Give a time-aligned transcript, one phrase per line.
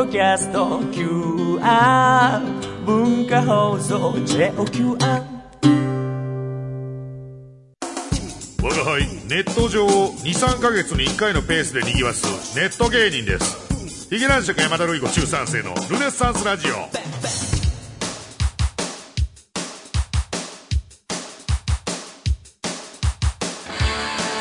[0.00, 2.40] ドキャスト QR
[2.86, 4.96] 文化放送 JOQR
[8.62, 14.08] 我が輩ネット上を23か月に1回のペースでにぎわすネット芸人です。
[14.08, 17.49] ヒゲ男爵山田るい子中3世のルネッサンスラジオ。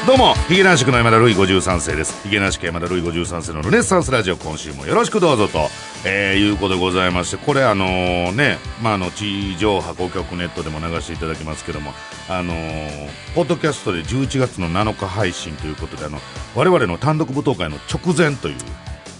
[0.09, 2.23] どうもヒゲ男爵の山田るい53世です。
[2.23, 5.69] ヒゲ男爵山田るい53世のルネッサンスラジオ今週もよろしくどうぞと、
[6.03, 11.91] えー、いうことでございましてこれあのねまああの地上波公共ネットでも流していただきますけども
[12.27, 16.17] あのーポッドキャストで11月の7日配信ということであの
[16.55, 18.55] 我々の単独舞踏会の直前という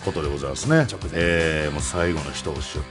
[0.04, 0.88] ことでございますね。
[0.92, 1.12] 直前。
[1.14, 2.88] えーもう最後の一押しをと、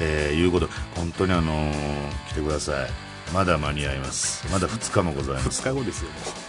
[0.00, 0.68] えーいうこと。
[0.68, 2.90] で本当にあのー来てください。
[3.34, 4.50] まだ間に合います。
[4.50, 5.60] まだ2日もございます。
[5.60, 6.08] 2日後ですよ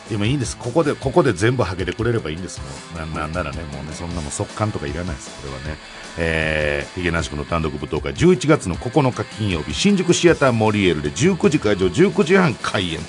[0.10, 0.58] でもいいんです。
[0.58, 2.60] ここでここで全部はけてくれればいいんです。
[2.62, 3.62] もうなんなんならね。
[3.64, 5.42] もうねそんなもん速乾とかいらないです。
[5.42, 5.78] これはね。
[6.20, 8.14] えー、ヒゲなし君の単独舞踏会。
[8.14, 13.04] 11月の9日金曜日新宿シアターモリエールで19時会場19時半開演と、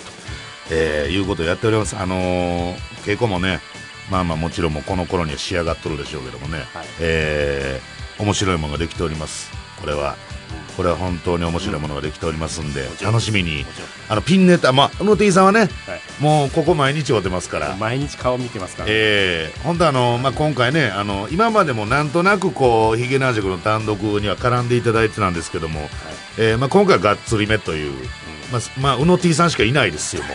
[0.71, 1.97] えーいうことをやっております。
[1.97, 2.75] あのー
[3.05, 3.61] 稽古もね
[4.11, 6.87] まあまあもちろんもうこの頃には仕上がっとるでしょうけどもね、はい。
[7.01, 9.49] えー面白いものができております。
[9.81, 10.17] これは
[10.79, 13.67] これは本当に面白いものができておりますんで、楽しみに。
[14.09, 15.69] あのピンネタまあ宇野 T さんはねはい。
[16.21, 17.75] もうここ毎日会ってますから。
[17.75, 25.81] 毎日顔見てますから、えー、本当あの、まあ、今回ねあの今までもなんとなくこうヒゲ男爵の単独には絡んでいただいてたんですけども、
[26.39, 27.93] えーまあ、今回はがっつりめという、
[28.51, 30.23] まあすまあ、宇野 T さんしかいないですよ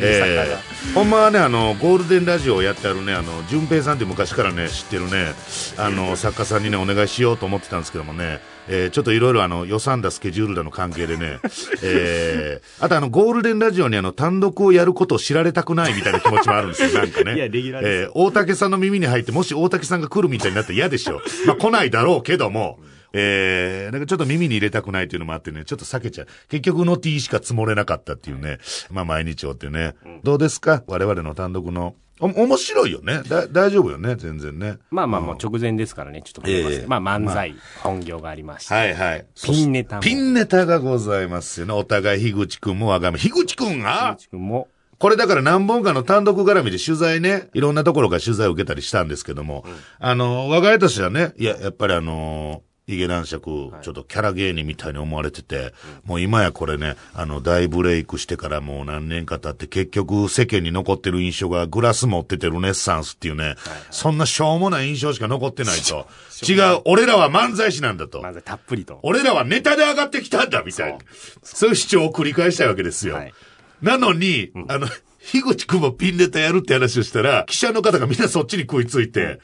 [0.00, 5.34] えー、ほんまはねあのゴールデンラジオをやってあるねあの順平さんって昔からね知ってるね
[5.76, 11.38] あの作家さんにねお願いしようと思ってたんですけどもね、えーちょっといろいろあの予算だスケジュールだの関係でね、
[11.82, 17.34] えー、あとあのゴールデンラジオにあの単独をやることを知られたくないみたいな気持ちもあるんですよなんかね。
[17.36, 21.20] いやレギュラーえー大竹さんの耳に入ってもし大竹さんが来るみたいになったら嫌でしょ。
[21.46, 22.78] まあ来ないだろうけども
[23.12, 26.26] えー、なんかちょっと耳に入れたくないっていうのもあってね、ちょっと避けちゃう。
[26.48, 28.58] 結局の T しか積もれなかったっていうね。
[28.90, 29.94] まあ毎日をってね。
[30.22, 30.82] どうですか？
[30.86, 31.94] 我々の単独の。
[32.20, 33.22] お、面白いよね。
[33.28, 34.14] だ、大丈夫よね？
[34.16, 34.78] 全然ね。
[34.90, 39.26] まあまあもう直前ですからねちょっとます、ええまあ漫才、本業がありまして、はいはい。
[39.42, 41.72] ピンネタもピンネタがございますよね。
[41.72, 43.18] お互い、樋口くんもわがめ。
[43.18, 44.12] 樋口くんが？
[44.14, 44.68] 井口君も
[44.98, 49.64] これだから何本かの単独絡みで取材ね、いろんなところから取材を受けたりしたんですけども、
[49.98, 55.72] あの、我が家としてはね、いや、やっぱりあの、ヒゲ男爵、ちょっとキャラ芸人みたいに思われてて、
[56.04, 63.54] もう今やこれね、あの、大ブレイクしてからもう何年か経って結局世間に残ってる印象がグラス持っててルネッサンスっていうね、
[63.92, 66.08] そんなしょうもない印象しか残ってないと。
[66.44, 68.20] 違う、俺らは漫才師なんだと。
[68.20, 68.98] 漫才たっぷりと。
[69.04, 70.98] 俺らはネタで上がってきたんだ、みたいな。
[71.44, 71.70] そう。
[71.70, 73.14] いう主張を繰り返したいわけですよ。
[73.14, 73.34] はい。
[73.80, 74.88] なのに、あの、
[75.20, 79.40] 樋口くんもピンネタやるって話をしたら、記者の方がみんなそっちに食いついて、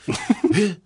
[0.54, 0.78] え、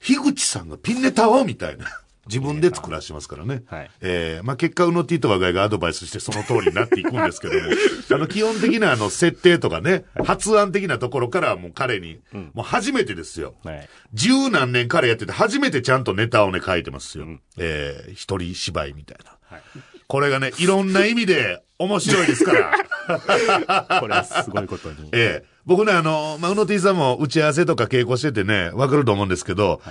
[0.00, 1.86] 樋口さんがピンネタをみたいな。
[2.28, 3.62] 自分で作らせてますからね。
[3.68, 7.60] はいえーまあ、結果、うの T と我が家がアドバイスしてその通りになっていくんですけども、
[8.12, 12.20] あの、基本的なあの、設定とかね、発案的なところからはもう彼に、
[12.52, 13.54] もう初めてですよ。
[13.64, 17.26] はい十何年彼やってて初めてちゃんとネタをね書いてますよ。
[17.56, 19.32] えー一人芝居みたいな。
[19.44, 19.62] はい
[20.06, 22.72] これがね、いろんな意味で面白いですから。
[24.00, 29.82] これはすごいことにええ僕ね、あの、まあ、うの T さんも打ち合わせとか稽古しててね、わかると思うんですけど、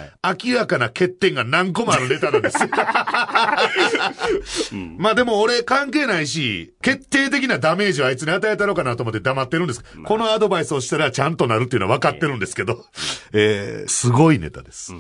[0.44, 2.70] 明らかな欠点が何個もあるネタなんですよ。
[4.98, 9.84] まあでも俺関係ないし、決定的なダメージをあいつに与えたのかなと思って黙ってるんです。
[10.04, 12.84] このアドバイスをしたらちゃんとなるっていうのは分かってるんですけど、
[13.34, 14.96] えーすごいネタです。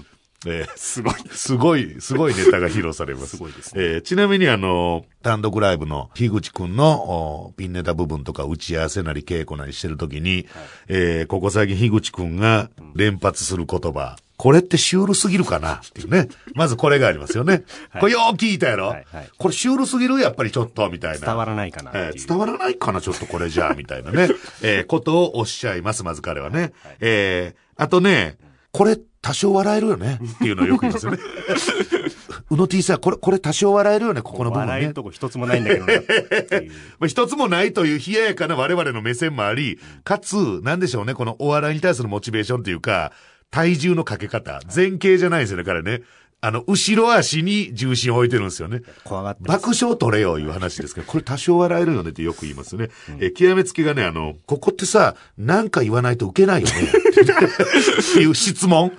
[0.50, 3.36] えーすごいすごい、すごいネタが披露されます。
[3.36, 10.48] すごいですねえーちなみにあの、単独ライブの樋口くんのおピンネタ部分とか打ち合わせなり稽古なりしてるときに、
[10.88, 15.76] えーここ最近樋口くんが連発する言葉、これってシュールすぎるかな？
[15.76, 16.30] っていうね。
[16.54, 17.64] まずこれがありますよね。
[18.00, 21.26] これよう聞いたやろ、はいはいこれシュールすぎるやっぱりちょっと、みたいな。
[21.26, 23.02] 伝わらないかなえー伝わらないかな？
[23.02, 24.30] ちょっとこれじゃあ、みたいなね。
[24.62, 26.72] えーことをおっしゃいます、まず彼はね。
[27.00, 28.38] えーあとね、
[28.72, 31.18] これ多少笑えるよねっていうのをよく言いますよね。
[32.50, 34.94] うの T さん、これ、これ多少笑えるよね、ここの部分ね笑える。
[34.94, 43.12] とこ一つもないんだけどなっていうまあ、一つもないという冷ややかな我々の目線もあり、かつ、なんでしょうね、このお笑いに対するモチベーションというか、
[43.52, 46.04] 体重のかけ方、前傾じゃないですよね、彼ね。
[46.40, 48.82] あの、後ろ足に重心を置いてるんですよね。
[49.04, 52.90] 怖がって爆笑取れよいう話ですけど、これ多少笑えるよねってよく言いますね。
[53.20, 56.74] え、極めつきがね、あの、ここってさ、なんか言わないと受けないよね。
[56.76, 58.92] っていう質問。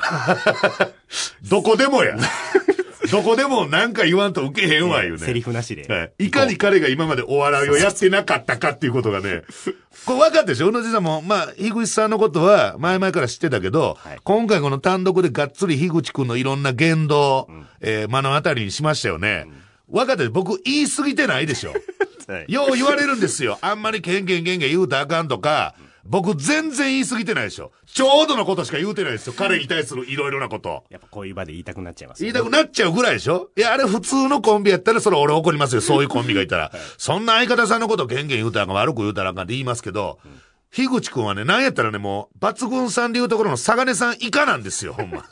[1.49, 2.19] どこでもや。
[3.11, 5.19] どこでもなんか言わんと受けへんわ、言うね。
[5.19, 5.87] セリフなしで。
[5.93, 6.27] はい。
[6.27, 9.43] いかに彼が今までお笑いをやってなかったかっていうことがね、
[10.07, 10.69] これ分かったでしょ？
[10.69, 17.49] うのじさんも、まあ、樋口さんのことは前々から知ってたけど、はい今回この単独でがっつり樋口くんのいろんな言動、
[17.81, 19.47] えー目の当たりにしましたよね。
[19.91, 20.23] 分かった？
[20.23, 21.73] で僕言い過ぎてないでしょ？
[22.29, 23.59] はいよう言われるんですよ。
[23.63, 25.75] あんまりケンケンケンケン言うたらあかんとか、
[26.09, 27.71] 僕全然言い過ぎてないでしょ。
[27.87, 29.35] ちょうどのことしか言うてないですよ。
[29.37, 30.85] 彼に対するいろいろなこと。
[30.89, 35.81] やっぱこういう場で言いたくなっちゃいますね、いたくなっちゃうぐらいでしょいや、あれ普通のコンビやったらそれ俺怒りますよ。
[35.83, 36.73] そ ういうコンビがいたら。
[36.97, 40.19] そんな相方さんのことケンケン言うたらあかん、悪く言うたらあかんって言いますけど、
[40.71, 45.25] 樋口くんはね、なんやったらね、もう、抜群さんで言うところのサガネさん以下なんですよ、ほんま。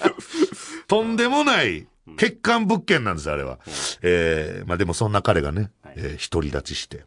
[0.88, 3.58] とんでもない、欠陥物件なんですよ、あれは。
[4.02, 7.04] えー、まあでもそんな彼がね、えー独り立ちして、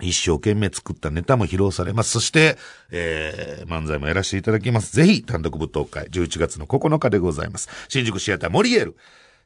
[0.00, 2.10] 一生懸命作ったネタも披露されます。
[2.10, 2.56] そして、
[2.90, 4.94] えー、漫才もやらせていただきます。
[4.94, 7.68] ぜひ、単独舞踏会、11月の9日でございます。
[7.88, 8.96] 新宿シアターモリエール。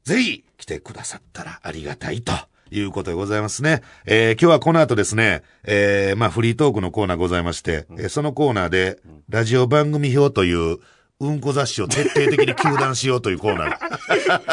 [0.04, 2.32] ぜひ、来てくださったらありがたいと。
[2.70, 3.82] いうことでございますね。
[4.04, 8.98] えー、今日はこの後ですね、えー、まあ、フリートークのコーナーございまして、えーそのコーナーで、
[9.28, 10.78] ラジオ番組表という、
[11.20, 13.78] うんこ雑誌を徹底的に糾弾しようというコーナー。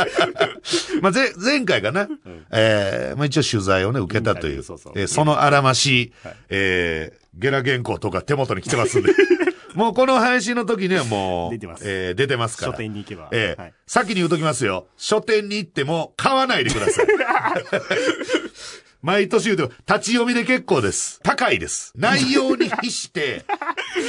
[1.02, 2.08] まあ、ぜ、前回かな、
[2.52, 6.12] えー、まあ一応取材をね、受けたという、そうそうえーそのあらまし、
[6.50, 9.14] えー、ゲラ原稿とか手元に来てますんで。
[9.76, 12.72] もうこの配信の時にはもう、出てますえー出てますから。
[12.72, 14.88] 書店に行けばえーはい先に言うときますよ。
[14.98, 17.08] 書店に行っても買わないでください。
[19.04, 21.20] 毎年言うても、立ち読みで結構です。
[21.22, 21.94] 高いです。
[21.96, 23.46] 内容に比して、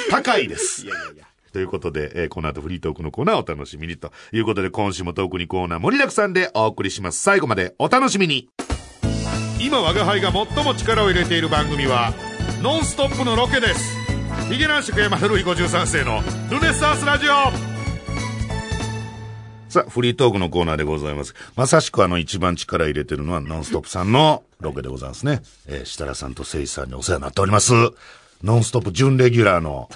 [0.09, 0.87] 高いです。
[0.87, 1.26] いやいやいや。
[1.57, 7.23] ということで、えーこの後フリートークのコーナーをお楽しみにということで、今週もトークにコーナー盛りだくさんでお送りします。
[7.23, 8.51] 最後までお楽しみに。
[9.59, 12.13] 今、我が輩が最も力を入れている番組は、
[12.61, 13.97] ノンストップのロケです。
[14.51, 16.21] ヒゲ男爵山ルイ53世の
[16.51, 17.31] ルネッサンスラジオ
[19.71, 21.35] さあ、フリートークのコーナーでございます。
[21.57, 25.41] まさしくあの一番力入れてるのはノンストップさんのロケでございますね。
[25.67, 27.73] えー設楽さんと誠司さんにお世話になっております。
[28.43, 29.89] ノンストップ準レギュラーの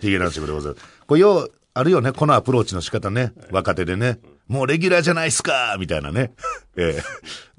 [0.00, 0.93] ヒゲ男爵でございます。
[1.06, 3.32] これよう、あるよね、このアプローチの仕方ね。
[3.50, 4.18] 若手でね。
[4.46, 6.34] もうレギュラーじゃないっすかみたいなね。
[6.76, 7.02] えー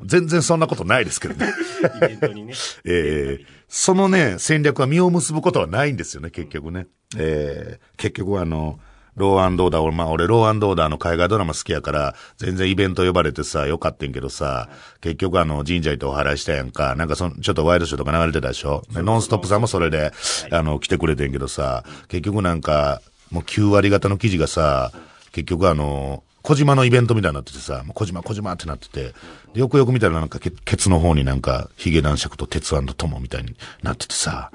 [0.06, 1.52] 全然そんなことないですけどね。
[1.98, 2.54] イベントにね。
[2.86, 6.88] えーそのね、戦略は実を結ぶことはないんですよね、結局ね。
[7.18, 8.80] えー結局はあの、
[9.16, 14.70] ローアンドオーダー、俺、まあ俺ローアンドオーダーの海外ドラマ好きやから、全然イベント呼ばれてさ、よかったんけどさ、
[15.02, 18.84] 結局あの、神社行ってお祓いしたやんか、なんかその、ちょっとワイドショーとか流れてたでしょ。
[18.94, 20.12] でノンストップさんもそれで、
[20.52, 23.02] あの、来てくれてんけどさ、結局なんか、
[23.36, 24.94] もう9割方の記事がさ、
[25.34, 29.14] 結局あの、小島のイベントみたいになっててさ、小島小島ってなってて、
[29.56, 33.54] よくよく見たらなんかケケツの方になんか、ヒゲ男爵と鉄腕と友みたいに
[33.84, 34.52] なっててさ、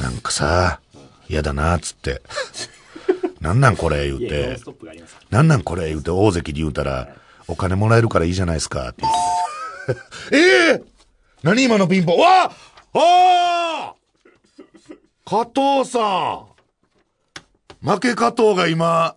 [0.00, 0.78] なんかさ、
[1.28, 2.22] 嫌だなっ、つっ て。
[3.40, 4.60] なんなんこれ言う、て、
[5.30, 7.08] なんなんこれ言うて大関に言うたら、
[7.48, 9.98] お金もらえるからいいじゃないですか、って言っ
[10.30, 10.36] て。
[10.36, 10.82] ええ
[11.42, 12.54] 何今のピンポンわあ
[12.94, 13.94] あ
[15.24, 15.98] 加藤さ
[16.48, 16.51] ん
[17.82, 19.16] 負け加藤が今、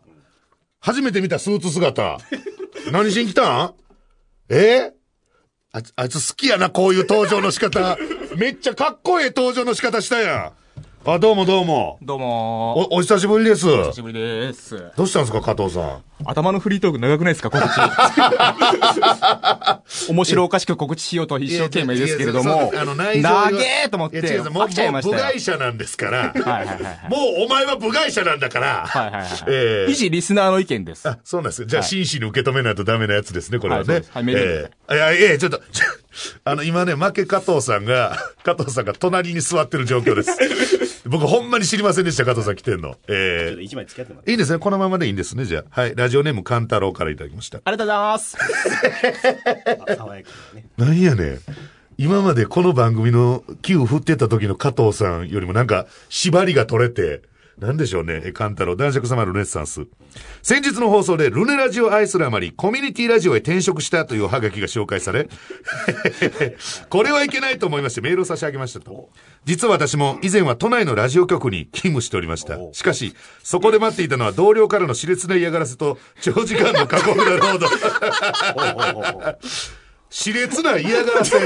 [0.80, 2.18] 初めて見たスーツ姿。
[2.92, 3.74] 何しに来たん？
[4.50, 4.92] え？
[5.72, 7.98] あいつ、あいつ好きやな、こういう登場の仕方。
[8.38, 10.65] めっちゃかっこええ登場の仕方したやん。
[11.08, 12.00] あ、どうもどうも。
[12.02, 13.68] どうもお、お久しぶりです。
[13.68, 14.92] 久しぶりです。
[14.98, 16.02] どうしたんですか、加藤さん。
[16.26, 17.70] 頭のフリートーク長くないですか告知。
[20.10, 26.18] 面白おかしく告知しようと一生懸命ですけれどもあの内情長えと思っいやて、飽きちゃいました部外者なんですから。
[26.20, 26.76] はいはいはいは
[27.08, 27.10] い。
[27.10, 28.86] もうお前は部外者なんだから。
[28.88, 29.26] はいはいはい。
[29.48, 31.08] ええ一リスナーの意見です。
[31.08, 31.66] あ、そうなんです。
[31.66, 35.62] じゃあ、はい真摯に受け止めないとダメなやつですね、これはねはいええいや、いや、ちょっと、
[36.46, 40.95] あの、今ね、負け加藤さんが、 加藤さんが隣に座ってる状況です。
[41.08, 42.90] 僕、ほんまに知りませんでした、加藤さん来てんの。
[42.90, 44.60] ちょっえと一枚付き合ってもらっえいいですね。
[44.60, 45.82] このままでいいんですね、じゃあ。
[45.82, 45.96] はい。
[45.96, 47.60] ラジオネーム、カンタロウからいただきました。
[47.64, 48.38] ありがとうございます。
[49.98, 50.66] 爽やかなね。
[50.78, 51.40] なんやねん。
[51.98, 57.22] 今までこの番組の Q 振ってた時の加藤さんよりもなんか縛りが取れて、
[57.58, 58.22] なんでしょうね。
[58.26, 59.88] え、カンタロウ、男爵様ルネッサンス。
[60.44, 65.30] 先日の放送でルネラジオを愛するあまり、コミュニティラジオへ転職したというハガキが紹介され、
[66.90, 69.10] これはいけないと思いましてメールを差し上げましたと。
[69.46, 72.58] 実は私も以前は都内のラジオ局に勤務しておりました。
[72.74, 77.74] しかし、そこで待っていたのは同僚からの熾烈な嫌がらせと長時間の過酷な労働。
[80.12, 81.38] 熾烈な嫌がらせ。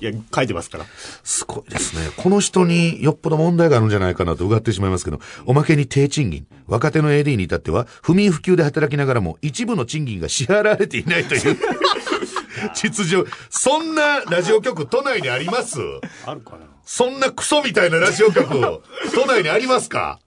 [0.00, 0.86] いや、書いてますから。
[1.24, 2.10] すごいですね。
[2.16, 6.46] この人によっぽど問題があるんじゃないかなとうがってしまいますけど、おまけに低賃金。
[6.66, 11.56] 若手の AD に至っては、不眠不休で働きながらも一部の賃金が支払われていないという。
[12.74, 13.24] 秩序。
[13.50, 15.78] そんなラジオ局都内にあります？
[16.26, 18.48] あるかなそんなクソみたいなラジオ局、
[19.14, 20.18] 都内にありますか？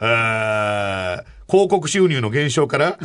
[0.00, 2.98] えー広告収入の減少から、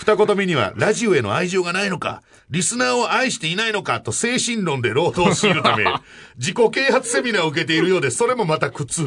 [0.00, 5.84] 二言目には、ラジオへの愛情がないのか、リスナーを愛していないのかと精神論で労働しているため、
[6.40, 9.04] 自己啓発セミナーを受けているようで、それもまた苦痛。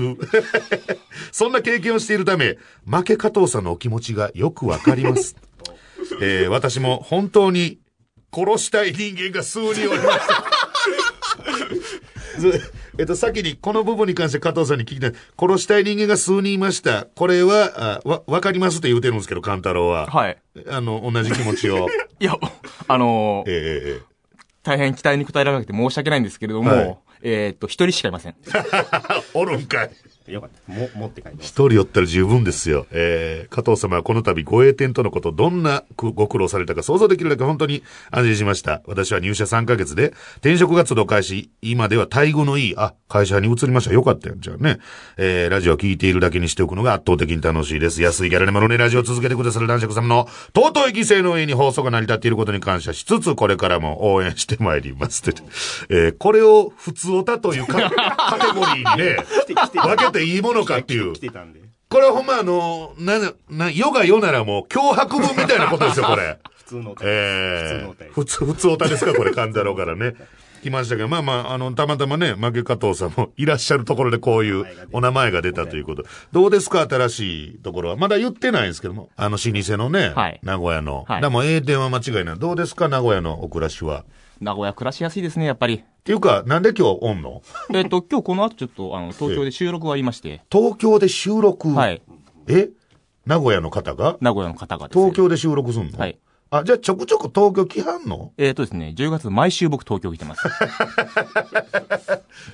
[1.34, 5.36] そんな経験をしているため、負け加藤さんのお気持ちがよくわかります。
[6.22, 7.80] えー私も本当に
[8.32, 10.46] 殺したい人間が数人おりました。
[12.96, 15.14] ずえっと、先にこの部分に関して加藤さんに聞きたい。
[15.40, 17.06] 殺したい人間が数人いました。
[17.16, 20.08] これは、あわ、わかりますって言うてるんですけど、カンタロウは。
[20.08, 20.38] はい。
[20.70, 21.88] あの、同じ気持ちを。
[22.20, 22.38] いや、
[22.88, 24.14] あのーえええ
[24.64, 28.32] 大変期待に応えられなくて申し訳ないんですけれども、はいえーっと、一人しかいません。
[28.32, 28.36] え
[29.34, 29.92] おるんかい。
[30.32, 30.72] よかった。
[30.72, 31.48] も、持って帰ります。
[31.48, 32.88] 一人おったら十分ですよ。
[32.92, 38.82] えー、加藤様はこの度ご栄転とのこと、どんなくご苦労されたか想像できるだけ本当に安心しました。
[38.86, 43.94] 私は入社3ヶ月で、転職活動開始、今では待遇のいい、あ、会社に移りました。
[43.94, 44.36] よかったよ。
[44.40, 44.80] じゃあね。
[45.18, 48.02] えー、ラジオを聞いているだけにしておくのが圧倒的に楽しいです。
[48.02, 55.30] 安いギャラレマのね、ラジオを続けてくださる男爵様の尊い犠牲の上に放送が成り立っていることに感謝しつつ、これからも応援してまいります。
[55.30, 55.44] っ て
[55.90, 59.18] えー、これを普通オタというか カテゴリーにね、
[59.74, 61.14] 分けていいものかっていう。
[61.90, 66.40] これはほんまあの、な、な、世が世ならもう脅迫文みたいなことですよ、これ。
[66.58, 70.16] 普通のお便りええ普通の普通、普通おたですか、これ、勘太郎からね。
[70.64, 76.04] 来ましたけど、まあまあ、あの、たまたまね、負け加藤さんもいらっしゃるところでこういうお名前が出たということ。
[76.32, 77.96] どうですか、新しいところは。
[77.98, 79.10] まだ言ってないんですけども。
[79.16, 81.04] あの、老舗のね、はい名古屋の。
[81.08, 82.40] はいでも、栄転は間違いない。
[82.40, 84.06] どうですか、名古屋のお暮らしは。
[84.42, 85.76] 名古屋暮らしやすいですね、やっぱり。
[85.76, 87.42] っていうか、なんで今日おんの？
[87.72, 91.70] えーっと、 今日この後ちょっと、あの、東京で収録がありまして、東京で収録？
[91.74, 92.02] はい。
[92.48, 92.70] え？
[93.26, 94.18] 名古屋の方が？
[94.20, 95.98] 名古屋の方がね東京で収録すんの？
[95.98, 96.18] はい。
[96.60, 98.32] あ、じゃあちょくちょく東京来はんの？
[98.38, 100.48] えーっとですね、10月毎週僕東京来てます。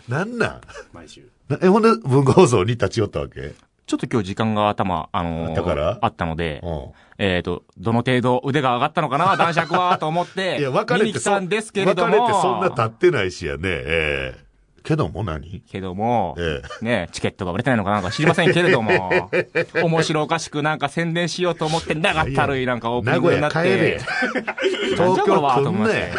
[0.07, 0.61] なんなん？
[0.93, 1.27] 毎週。
[1.49, 3.53] なえ、ほんで文化放送に立ち寄ったわけ？
[3.85, 5.97] ちょっと今日時間が頭、あのーあったから？
[6.01, 6.85] あったので、うん。
[7.17, 12.13] えーっと、どの程度腕が上がったのかな、男爵は、と思って、いや、別れて見に来たんですけれども。
[12.13, 13.61] 別れてそんな経ってないしやね。
[13.65, 14.48] ええ
[14.89, 15.61] けども何？
[15.71, 19.29] けども、えね、チケットが売れてないのかなんか知りませんけれども、
[19.83, 23.99] 面白おかしくなんか宣伝しようと思って、長ったるいなんかオープニ名ングになって。
[24.97, 26.11] 東京来はと思いまして。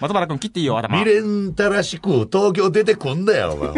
[0.00, 1.22] 松原君切っていいよ、頭未。
[1.22, 3.72] 練たらしく東京出てくんだよ、お前。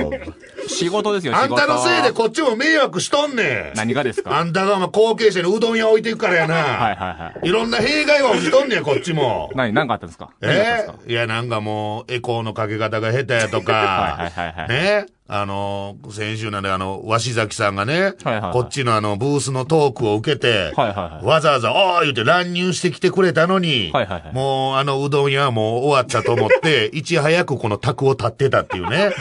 [0.68, 1.54] 仕事ですよ、あ仕事。
[1.62, 3.76] んたのせいでこっちも迷惑しとんねん。
[3.76, 4.36] 何がですか？
[4.38, 6.54] あんたがお前後継者にうどん屋置いていくからやな。
[6.54, 7.48] はいはいはい。
[7.48, 9.50] いろんな弊害は起きとんねん、こっちも。
[9.54, 10.30] 何、何かあったんですか？
[10.40, 11.08] 何があったんですか？
[11.08, 13.72] えいや、なんかもう、エコーのかけ方が下手やとか。
[13.72, 15.06] はいはいはいはいね？
[15.26, 29.12] あの、先週なんで、あの、鷲崎さんがね、はいはいはいこっちのあの、ブースのトークを受けて、はいはいはいわざわざ、おー言うて乱入してきてくれたのに、はいはいはいもう、あの、うどん屋はもう終わったと思って、 いち早くこの卓を立ってたっていうね。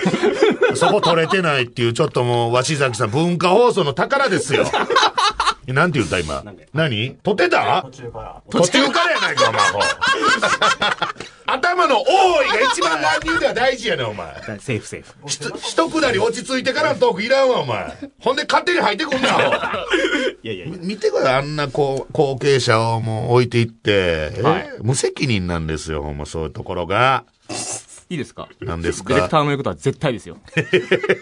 [0.75, 4.65] そこ取れてないっていう、ちょっともう、鷲崎さん、文化放送の宝ですよ。
[5.67, 6.43] なんて言った今。
[6.73, 7.15] 何？
[7.23, 7.83] 取ってた？
[7.83, 8.41] 途中から。
[8.49, 9.61] 途中からやないか、お前。
[11.45, 14.27] 頭の多いが一番乱入では大事やねん、お前。
[14.33, 15.13] だセーフセーフ。
[15.25, 17.93] ひと一くだり落ち着いてからのトークいらんわ、お前。
[18.19, 19.27] ほんで勝手に入ってくんな、
[20.41, 20.77] いやいやいや。
[20.79, 27.23] 見てください、あんなこう後継者をもう置いていって、えはい無責任なんですよ、ほんまそういうところが。
[28.09, 28.47] いいですか？
[28.61, 30.37] 何ですディレクタかーの言うことは絶対ですよ。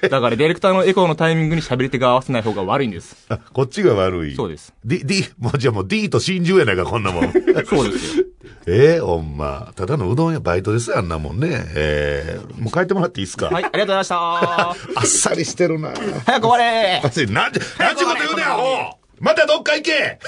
[0.09, 3.15] だからディレクターのエコーのタイミングに喋り手が合わせない方が悪いんです。
[3.29, 4.35] あこっちが悪い。
[4.35, 4.73] そうです。
[4.83, 7.31] D、D、もうじゃあもう D と真珠やないか、こんなもん。
[7.65, 8.25] そうですよ。
[8.67, 9.71] ええほんま。
[9.75, 11.47] ただのうどん屋バイトですよ、あんなもんね。
[11.75, 13.47] ええもう帰ってもらっていいですか？
[13.47, 14.17] はい、ありがとうございました。
[14.69, 15.93] あっさりしてるな。
[16.25, 20.19] 早く終われあっさり、なんで、なんちゅうこと言うねん、アホまたどっか行け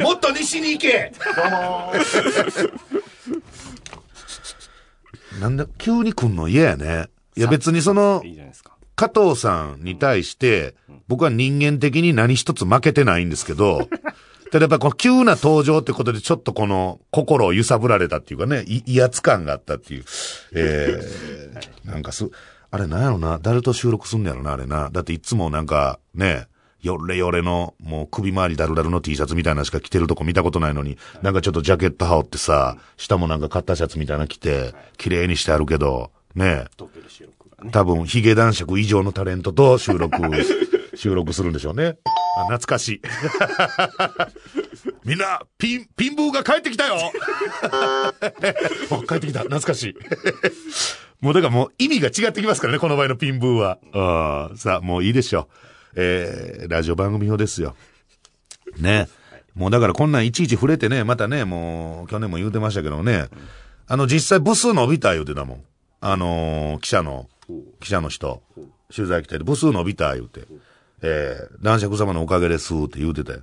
[0.00, 1.12] もっと西に行け
[5.40, 7.08] なんで、急に来んの嫌やね。
[7.36, 8.72] いや別にそのいい、じゃないですか。
[8.96, 10.74] 加藤さんに対して、
[11.06, 13.88] 僕は人間的に何一つ負けてないんですけど、
[14.50, 20.04] ただやっぱこの急な登場ってことでちょっとこの心を揺さぶられたっていうかね、い威圧感があったっていう。
[20.52, 22.28] えー、 なんかす、
[22.70, 24.90] あれなんやろな、誰と収録すんのやろな、あれな。
[24.90, 26.48] だっていつもなんかね、
[26.80, 37.70] よれよれの、もう首周りだるだるの T シャツみたいなのしか着てるとこ見たことないのに、なんかちょっとジャケット羽織ってさ、下もなんかカッターシャツみたいなの着て、綺麗にしてあるけど、ね東京で収録がね。
[37.72, 40.16] 多分、ヒゲ男爵以上のタレントと収録、
[40.94, 41.96] 収録するんでしょうね。
[42.38, 43.02] あ、懐かしい。
[45.04, 46.96] みんな、ピン、ピンブーが帰ってきたよ
[47.72, 48.12] あ
[49.08, 49.40] 帰ってきた。
[49.40, 49.96] 懐かしい。
[51.20, 53.78] もうだからもう意味が違ってきますからね、この場合のピンブーは。
[53.92, 55.67] あーさあ、もういいでしょう。
[55.94, 57.74] えー、ラジオ番組表ですよ。
[58.78, 59.08] ね。
[59.54, 63.26] もうだからこんなんいちいち触れてね、またね、もう去年も言うてましたけどね、
[63.86, 65.64] あの実際部数伸びた言うてたもん。
[66.00, 67.28] あのー記者の、
[67.80, 68.42] 記者の人、
[68.94, 70.42] 取材来て、部数伸びた言うて、
[71.02, 73.40] えー、男爵様のおかげですって言うてたよ。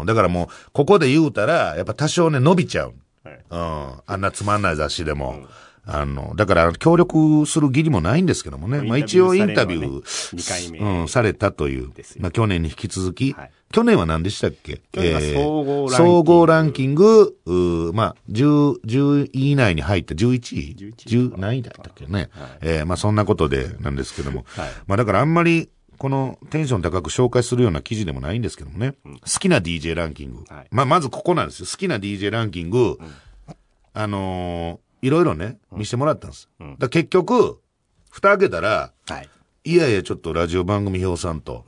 [0.00, 0.06] うん。
[0.06, 2.94] だからもう、ここで言うたら、やっぱ多少ね、伸びちゃう。
[3.24, 3.92] はいうん。
[4.06, 5.46] あんなつまんない雑誌でも。
[5.90, 8.82] あの、だから、協力する義理もないんですけどもね。
[8.82, 10.78] まあ一応インタビュー、2回目。
[10.78, 13.32] うん、されたというまあ去年に引き続き。
[13.32, 14.80] はい去年は何でしたっけ？
[14.92, 22.30] 去年は総合ランキング総合ランキング、うーまあ、10、10位以内に入った11位？11 ?10 何位だったっけね。
[22.62, 24.46] えーまあそんなことでなんですけども。
[24.48, 25.68] はいまあだからあんまり、
[25.98, 28.94] このテンション高く紹介するような記事でもないんですけどもね。
[29.04, 30.44] 好きな DJ ランキング。
[30.48, 31.66] はいまあまずここなんですよ。
[31.70, 32.98] 好きな DJ ランキング、
[33.92, 36.48] あのーいろいろね、見せてもらったんです。
[36.78, 37.60] だ結局、
[38.10, 39.28] 蓋開けたら、はい。
[39.64, 41.64] いやいや、ちょっとラジオ番組表さんと、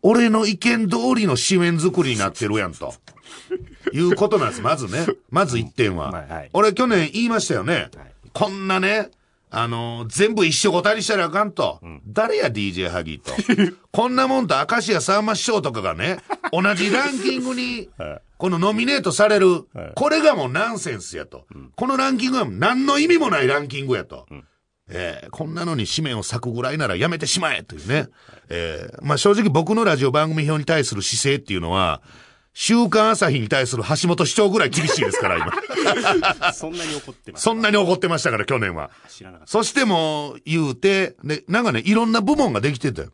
[0.00, 2.94] 俺の意見通りの紙面作りになってるやんと。
[3.92, 5.06] いうことなんです、まずね。
[5.30, 6.10] まず一点は。
[6.10, 7.90] はいはい俺去年言いましたよね。
[8.24, 9.10] いこんなね、
[9.54, 11.78] あのー全部一緒答えにしたらあかんと。
[12.06, 13.76] 誰や DJ ハギーと。
[13.92, 16.18] こんなもんと明石家さんま師匠とかがね、
[16.52, 17.90] 同じランキングに、
[18.38, 21.46] このノミネートされる、これがもうナンセンスやと。
[21.76, 24.26] このランキングは何の意味もないランキングやと。
[24.88, 28.08] えーこんなのに紙面を割くぐらいならやめてしまえというね。
[28.48, 32.00] えーまあ正直僕のラジオ番組表に対する姿勢っていうのは、
[32.54, 36.52] 週刊朝日に対する橋本市長ぐらい厳しいですから、今。
[36.52, 37.42] そんなに怒ってます。
[37.42, 38.90] そんなに怒ってましたから、去年は。
[39.08, 39.50] 知らなかった。
[39.50, 43.10] そしてもう言うて、で、なんかね、いろんな部門ができてたよ。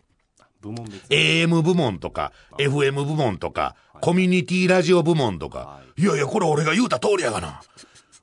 [0.61, 1.07] 部門別。
[1.11, 5.81] AM 部門とか、FM 部門とか、コミュニティラジオ部門とか。
[5.97, 7.61] いやいや、これ俺が言うた通りやがな。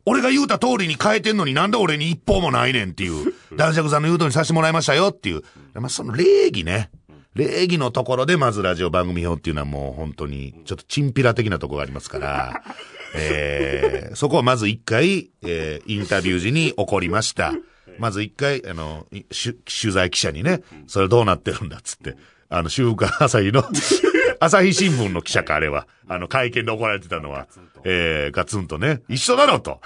[0.05, 5.43] 俺が言うた通りに変えてんのになんで俺に一報もないねんっていう、男爵さんの言う通りにさせてもらいましたよっていう。
[5.73, 6.91] まあ、その礼儀ね。
[7.35, 12.63] 礼儀のところでまずラジオ番組表っていうのはもう本当に、ちょっとチンピラ的なところがありますから、
[13.13, 17.53] えー、そこはまず一回、えー、インタビュー時に起こりました。
[17.99, 19.05] まず一回、あの、
[19.41, 22.15] 取材記者にね、それどうなってるんだっつって、
[22.49, 23.63] あの、週刊朝日の、
[24.39, 25.87] 朝日新聞の記者か、あれは。
[26.07, 27.47] あの、会見で怒られてたのは、
[27.83, 29.81] えー、ガツンとね、一緒だろと。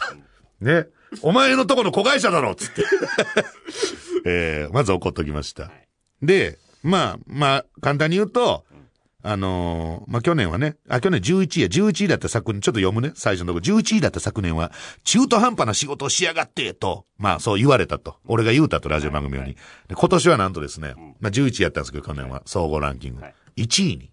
[0.62, 0.88] ね。
[1.22, 2.84] お前のとこの子会社だろつって。
[4.26, 5.72] えー、まず怒っときました。
[6.22, 8.66] で、まあ、まあ、簡単に言うと、
[9.22, 14.72] あのーまあ、去年はね、あ、去年11位や、11位だった昨年、ちょっと読むね、最初のとこ11位だった昨年は、
[15.04, 18.16] 中途半端な仕事をしやがって、と、まあ、そう言われたと。
[18.26, 19.56] 俺が言うたと、ラジオ番組用に。
[19.90, 23.22] で今年はなんとですね、まあ、11位やったんですけど、去年は、総合ランキング。
[23.22, 24.12] はい1位に。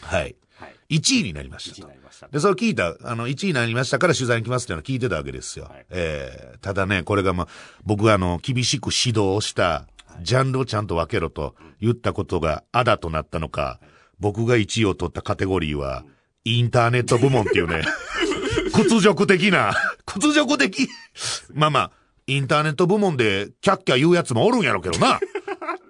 [0.00, 0.36] はい。
[0.54, 0.96] はい。
[0.98, 1.94] 1位になりました1にとな。
[1.94, 2.28] りました。
[2.28, 5.66] で、それを聞いた、あの、1位になりましたから取材に来ますっていうのを聞いてたわけですよ。
[5.66, 7.48] はいええただね、これがまあ、
[7.84, 9.86] 僕があの、厳しく指導をした、
[10.22, 13.80] ジャンルをちゃんと分けろと言ったことがあだとなったのか、
[14.18, 16.04] 僕が1位を取ったカテゴリーは、
[16.44, 17.82] インターネット部門っていうね、
[18.74, 19.74] 屈辱的な、
[20.06, 20.88] 屈辱的。
[21.52, 21.90] まあまあ、
[22.26, 25.20] インターネット部門でキャッキャ言うやつもおるんやろうけどな。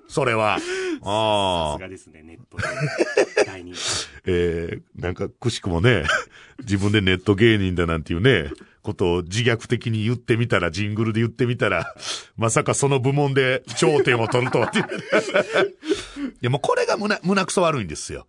[0.08, 0.56] それは。
[0.56, 0.60] あさ
[1.02, 1.80] あす。
[1.80, 2.64] がですね、ネットで。
[4.26, 6.04] えー、なんか、くしくもね、
[6.60, 8.50] 自分でネット芸人だなんていうね、
[8.82, 11.94] ことを自虐的に言ってみたら、ジングルで言ってみたら、
[12.36, 14.78] まさかその部門で頂点を取るとはって。
[14.80, 14.82] い
[16.40, 18.26] や、もうこれが胸、胸くそ悪いんですよ。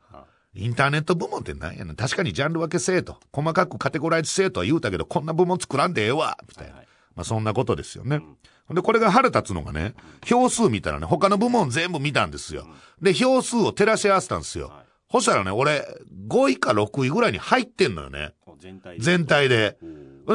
[0.53, 1.95] インターネット部門って何やねん。
[1.95, 3.17] 確かにジャンル分けせえと。
[3.31, 6.73] 細かくカテゴライズせえとは言うたけど、こんな部門作らんでええわみたいな。
[7.15, 8.21] まあそんなことですよね。
[8.65, 12.67] ほんで、これが腹立つのがね、票数見たらね、他の部門全部見たんですよ。
[13.01, 14.73] で、票数を照らし合わせたんですよ。
[15.09, 15.85] そしたらね、俺、
[16.27, 18.33] 5位か6位ぐらいに入ってんのよね。
[18.59, 19.03] 全体で。
[19.03, 19.77] 全体で。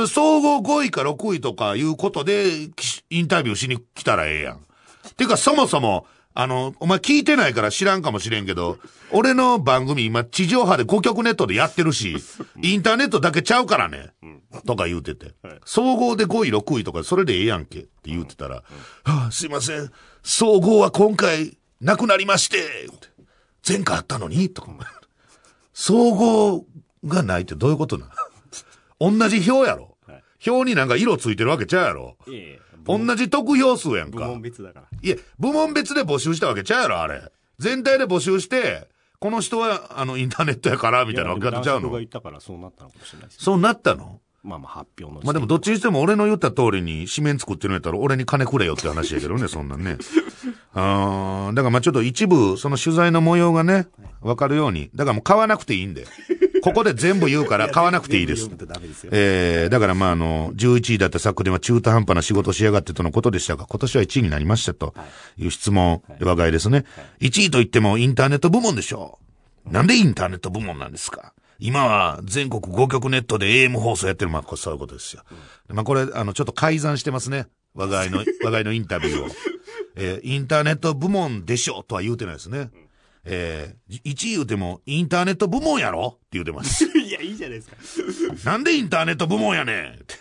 [0.09, 4.61] 総合5位か6位とかいうことで、きインタビューしに来たらええやん。
[5.17, 8.79] てか、そもそも、あの、お前聞いてないから知らんかもしれんけど、
[9.11, 12.17] 俺の番組今地上波で5曲ネットでやってるし、
[12.63, 14.11] インターネットだけちゃうからね。
[14.67, 15.33] とか言うてて。
[15.65, 19.91] 総合で5位6位とかそれでええやんけって言うてたら、はあ、すいません、
[20.23, 22.59] 総合は今回なくなりまして。
[23.67, 24.51] 前回あったのに。
[24.51, 24.71] とか。
[25.73, 26.67] 総合
[27.05, 28.13] がないってどういうことなの
[29.01, 29.97] 同じ票やろ。
[30.39, 32.17] 票になんか色ついてるわけちゃうやろ。
[32.27, 34.43] いえいえ同じ得票数やんか部門。
[34.43, 34.87] 別だから。
[35.03, 37.33] いえ、部門別で募集したわけちゃうやろ、あれ。
[37.59, 43.43] 全体で募集して、この人は、あの、インターネットやから、みたいな分け方ちゃうの男性が言ったからそうなったのかもしれないです。
[43.43, 44.21] そうなったの？
[44.45, 45.21] まあまあ発表の。
[45.25, 49.97] まあでもどっちにしても俺の言った通りに紙面作ってるんやったら俺に金くれよって話やけどね、 そんなんね。
[50.75, 53.89] あーだからまあちょっと一部その取材の模様がね、
[54.21, 54.91] わかるように。
[54.95, 56.07] だからもう買わなくていいんで。
[56.67, 58.67] ここで全部言うから買わなくていいです全部。
[58.67, 59.11] 読むとダメですよ。
[59.13, 64.93] えー、だからまああの、11位だった昨年は中途半端な仕事しやがってとのことでしたが、今年は1位になりましたと
[65.39, 66.85] いう質問、我が家ですね。
[67.21, 69.21] 1位と言ってもインターネット部門でしょ
[69.69, 69.73] う。
[69.73, 75.23] なんでインターネット部門なんですか今は全国5局ネットで AM 放送やってる、まあそういうことですよ。
[75.69, 77.47] まあこれ、あの、ちょっと改ざんしてますね。
[77.77, 79.29] 我が家の、我が家のインタビューを。
[79.95, 82.71] えーインターネット部門でしょうとは言うてないですね。
[83.29, 86.13] えー、1位言うてもインターネット部門やろ？
[86.17, 86.85] って言うてます。
[86.99, 88.35] いや、いいじゃないですか。
[88.51, 89.95] なんでインターネット部門やねん？
[89.95, 90.15] って。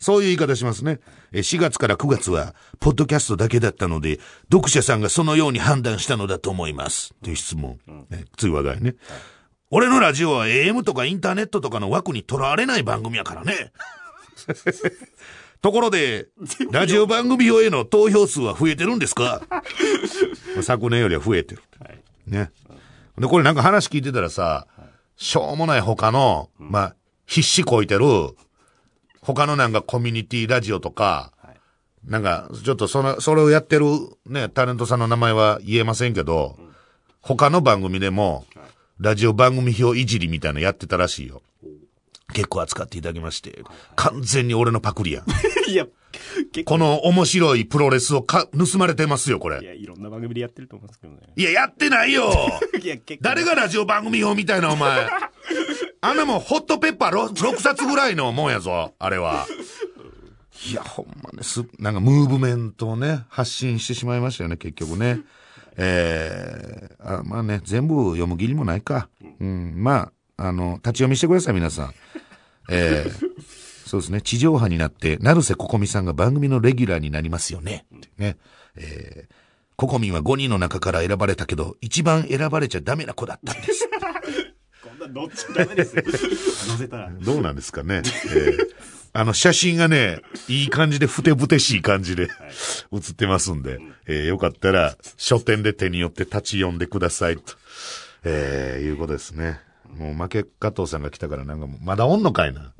[0.00, 0.98] そういう言い方しますね。
[1.32, 4.18] えー4月から9月は、ポッドキャストだけだったので、
[4.50, 7.14] 読者さんがそのように判断したのだと思います。
[7.22, 7.78] という質問。
[8.08, 8.94] ね、通話がね。
[9.70, 13.72] 俺のラジオは AM とかインターネットとかの枠にとらわれない番組やからね。
[15.62, 16.28] ところで、
[16.72, 19.42] ラジオ番組表への投票数は増えてるんですか？
[20.62, 21.62] 昨年よりは増えてる。
[22.30, 22.50] ね。
[23.18, 24.66] で、これなんか話聞いてたらさ、
[25.16, 28.04] しょうもない他の、まあ、必死こいてる、
[29.20, 31.32] 他のなんかコミュニティラジオとか、
[32.04, 33.84] なんか、ちょっとその、それをやってる
[34.24, 36.58] ね、タレントさんの名前は言えませんけど、
[37.20, 38.46] 他の番組でも、
[38.98, 41.42] ラジオ番組表いじりみたいなやってたらしいよ。
[42.32, 43.62] 結構扱っていただきまして、
[43.96, 45.24] 完全に俺のパクリやん。
[45.70, 45.86] いや、
[46.64, 49.60] この面白いプロレスをか、盗まれてますよ、これ。
[49.62, 51.20] いや、いろんな番組でやってると思うんですけどね。
[51.36, 52.30] いや、やってないよ
[52.82, 53.18] いや、結構。
[53.22, 55.08] 誰がラジオ番組表みたいな、お前。
[56.02, 59.46] あんなもん、ホットペッパー 6, 冊ぐらいのもんやぞ、あれは。
[60.68, 65.20] いや、ほんまね、す、なんかムーブメントをね、発信してしまいましたよね、結局ね。
[65.76, 69.08] えー、あまあね、全部読む義理もないか。
[69.40, 71.94] うん、まあ、あの、立ち読みしてください、皆さん。
[72.70, 73.30] えー、
[73.86, 77.84] そうですね、地上波になって、成瀬ここみさんが番組のレギュラーになりますよね。
[78.16, 78.36] ね。
[78.76, 79.34] えー、
[79.76, 83.88] ココミンは5人の中から選ばれたけど、一番選ばれちゃダメな子だったんです。
[84.82, 86.02] こんな乗っちゃダメですよ。
[86.68, 87.10] 乗せたら。
[87.20, 87.96] どうなんですかね。
[87.96, 88.70] えー
[89.12, 92.28] あの、写真がね、いい感じでふてぶてしい感じで
[92.92, 97.42] 写ってますんで、えーよかったら書店で手によって立ち読んでくださいと、
[98.22, 99.58] えーいうことですね。
[99.96, 102.72] もう負け加藤さんが来たからなんかもう、まだおんのかいな。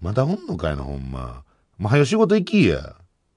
[0.00, 1.44] まだおんのかいな、ほんま。
[1.78, 2.96] もう早よ仕事行きや。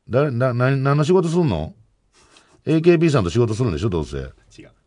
[0.09, 1.73] 誰、な、な、何の仕事すんの
[2.65, 4.17] ?AKB さんと仕事するんでしょ、どうせ。
[4.17, 4.31] 違う。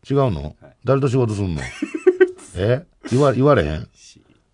[0.08, 1.62] 違うの、誰と仕事すんの？
[2.56, 2.84] え？
[3.10, 3.88] 言わ、言われへん？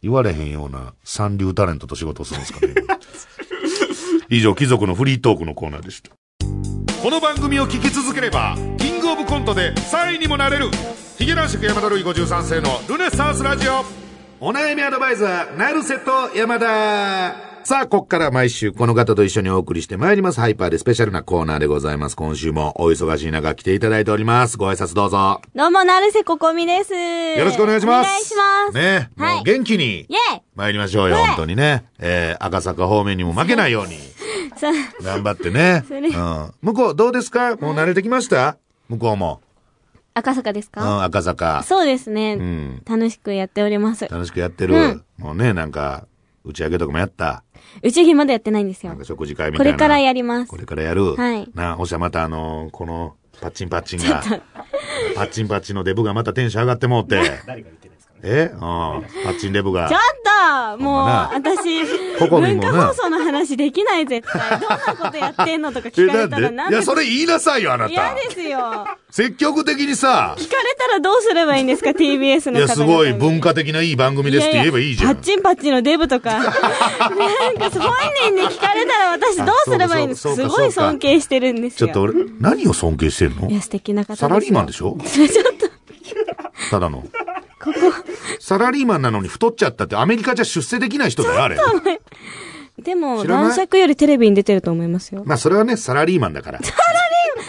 [0.02, 2.98] 言われへんような三流タレントと仕事をするんですかね今
[4.28, 6.10] 以上、貴族のフリートークのコーナーでした。
[7.02, 8.56] この番組を聞き続ければ、
[9.04, 10.70] グオブコントで3位にもなれる、
[11.18, 13.84] ヒゲ男爵山田るい53世のルネサンスラジオ。
[14.40, 17.34] お悩みアドバイザー、ナルセと山田。
[17.64, 20.40] さあ、こっから毎週この方と一緒にお送りしてまいります。
[20.40, 22.16] ハイパーでスペシャルなコーナーでございます。
[22.16, 24.56] 今週もお忙しい中来ていただいております。
[24.56, 25.42] ご挨拶どうぞ。
[25.54, 26.94] どうも、なるせここみです。
[26.94, 26.98] よ
[27.40, 28.08] よろしくお願いします。
[28.08, 28.74] お願いします。
[28.74, 31.84] ね、はいもう元気にイェイ参りましょうよ、はい本当にね。
[31.98, 33.98] えー、赤坂方面にも負けないように、
[34.56, 34.70] さ
[35.02, 35.84] 頑張ってね。
[35.88, 36.52] それうん。
[36.62, 37.56] 向こうどうですか？
[37.56, 38.56] もう慣れてきました？
[38.88, 39.40] 向こうも。
[40.14, 41.62] 赤坂ですか、うん、赤坂。
[41.64, 44.06] そうですね、ん楽しくやっております。
[44.08, 44.74] 楽しくやってる。
[44.74, 46.06] うんもうね、なんか、
[46.44, 47.42] 打ち上げとかもやった。
[47.82, 49.04] 打ち上げまだやってないんですよなんか。
[49.04, 49.72] 食事会みたいな。
[49.72, 50.56] これからやりますこ。
[50.56, 51.14] れからやる。
[51.14, 54.22] はいな、おしゃまたあのーこの、パッチンパッチンが、
[55.16, 57.16] パッチンパッチンのデブがまたテンション上がってもうて。
[57.46, 57.93] 誰が言ってる。
[58.24, 58.50] え？
[58.52, 58.58] うん。
[58.60, 59.88] パッチンデブが。
[59.88, 60.00] ちょっ
[60.76, 61.84] ともう、私、
[62.18, 64.58] 文化放送の話できない、絶対。
[64.60, 67.90] どんなことやってんのとか聞かれたらなんでいや、それ言いなさいよ、あなた。
[67.92, 68.86] 嫌ですよ。
[69.10, 75.14] 積極的にさ、聞かれたらどうすればいいんですか ?TBS のいや、すごい文化的ないい番組ですって言えばいいじゃん。
[75.14, 76.32] パッチンパッチンのデブとか。
[76.32, 81.88] なんかそういうのに聞かれたら私どうすればいいんですかすごい尊敬してるんですよ。
[81.88, 83.48] ちょっと俺、何を尊敬してんの？
[83.50, 84.88] いや、素敵な方サラリーマンでしょ？
[84.92, 85.68] ょ ちょっと、
[86.70, 87.04] ただの。
[88.46, 91.56] サラリーマンなのに太っちゃったってアメリカじゃ出世できない人だよ、あれ。
[92.82, 93.44] でも、知らない？
[93.46, 95.22] 男爵よりテレビに出てると思いますよ。
[95.24, 96.58] まあ、それはね、サラリーマンだから。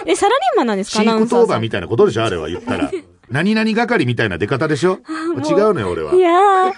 [0.06, 1.04] え、サラリーマンなんですか？
[1.04, 2.90] 飼育当番みたたいなことでしょ、あれは言ったら。
[3.30, 5.00] 何々係みたいな出方でしょ？
[5.46, 6.14] 違うのよ、俺は。
[6.16, 6.72] いやー、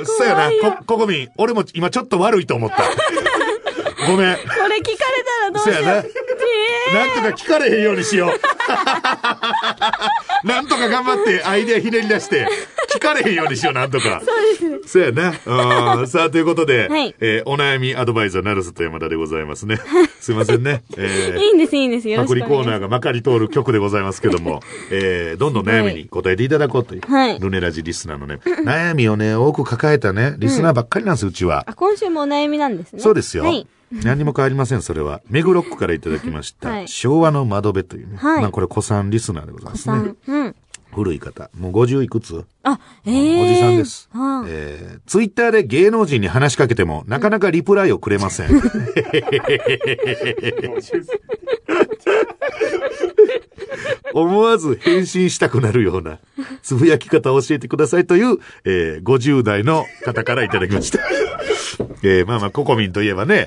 [0.06, 1.28] そうやな、こ、ここみん。
[1.36, 2.76] 俺も今ちょっと悪いと思った。
[4.06, 4.36] ごめん。
[4.36, 5.74] これ聞かれたらどうしよう。
[5.74, 6.02] そうやな。
[7.06, 8.30] んとか聞かれへんようにしよう。
[10.46, 12.46] なんとか頑張ってアイデアひねり出して、
[12.94, 14.22] 聞かれへんようにしよう、なんとか。
[14.24, 14.78] そうですね。
[14.86, 15.32] そうやな。
[15.98, 19.78] うん さあ、ということで、はいえーお悩みアドバイザー、なるすと山田でございますね。
[20.20, 20.82] すいませんね。
[20.96, 22.08] えーいいんです、いいんです。
[22.08, 22.66] よクリしくお願いします。
[22.66, 24.60] コーナーがまかり通る曲でございますけども、
[24.90, 31.64] えー、どんどん悩みに答えていただこうという、はいルネラジリスナーのね、悩みをね、多く抱えたね、リスナーばっかりなんです、うちは。
[31.66, 33.00] あ、今週もお悩みなんですね。
[33.00, 33.44] そうですよ。
[33.44, 33.66] はい。
[34.04, 35.20] 何にも変わりません、それは。
[35.28, 36.68] メグロックからいただきました。
[36.68, 38.16] はい昭和の窓辺というね。
[38.16, 40.14] はいまあこれ、古参リスナーでございますね。
[40.26, 40.56] うん。
[40.94, 41.50] 古い方。
[41.58, 44.08] もう50いくつ、あ、ええおじさんです。
[44.12, 48.50] はあえー、ツイッターで芸能人に話しかけても、なかなかリプライをくれません。
[54.12, 56.18] 思わず返信したくなるような、
[56.62, 60.98] つぶやき方を教えてくださいという、えー、50代の方からいただきました。
[62.02, 63.46] えー、まあまあ、ココミンといえばね、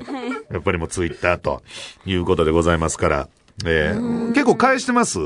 [0.50, 1.62] やっぱりもうツイッターと
[2.06, 3.28] いうことでございますから、
[3.64, 5.18] ええ結構返してます？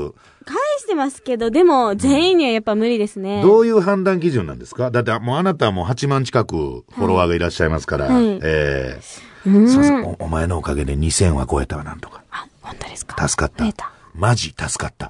[0.45, 3.41] 返してますけど、でも、全員にはやっぱ無理ですね。
[3.41, 4.91] どういう判断基準なんですか？
[4.91, 12.21] だってもうあなたはもう8万近くフォロワーがいらっしゃいますから、はいええすいませんおお前のおかげで2000は超えたわ、なんとか。
[12.29, 13.27] あ、本当ですか？
[13.27, 13.63] 助かった。
[13.63, 13.91] 増えた。
[14.19, 15.07] マジ助かった。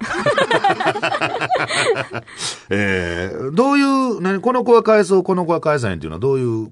[2.70, 6.70] えー、どういう、何、この子は返そう、この子は返さないっていうのはどういう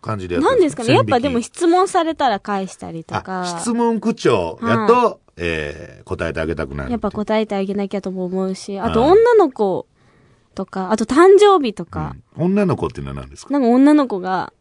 [0.00, 0.94] 感じでやってるなんですかね？
[0.94, 3.44] やっぱでも質問されたら返したりとか。
[3.60, 4.58] 質問口調。
[4.62, 6.90] やと、えー、答えてあげたくなる。
[6.90, 9.86] やっぱ答えてあげなきゃとも思うし、あと女の子
[10.54, 13.52] とか、あと誕生日とか、女の子っていうのは何ですか？
[13.52, 14.52] なんか女の子が、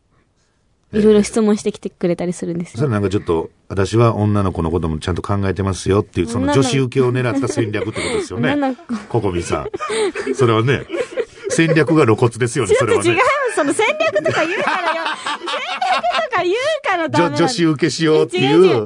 [0.92, 2.80] いろいろ質問してきてくれたりするんですよ。
[2.80, 8.76] それなんかちょっと、私は女の子のこともちゃんと考えてますよっていう、その女子受けを狙った戦略ってことですよね。
[9.10, 9.70] ココミさん。
[10.34, 10.86] それはね、
[11.50, 13.22] 戦略が露骨ですよね、それはね違いま。
[13.50, 13.56] す。
[13.56, 15.04] その戦略とか言うからよ。
[15.38, 15.48] 戦
[16.02, 18.86] 略とか言うからダメ女女子受けしようってい違う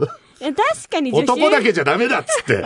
[0.51, 2.65] 確かに女子男だけじゃダメだっつって。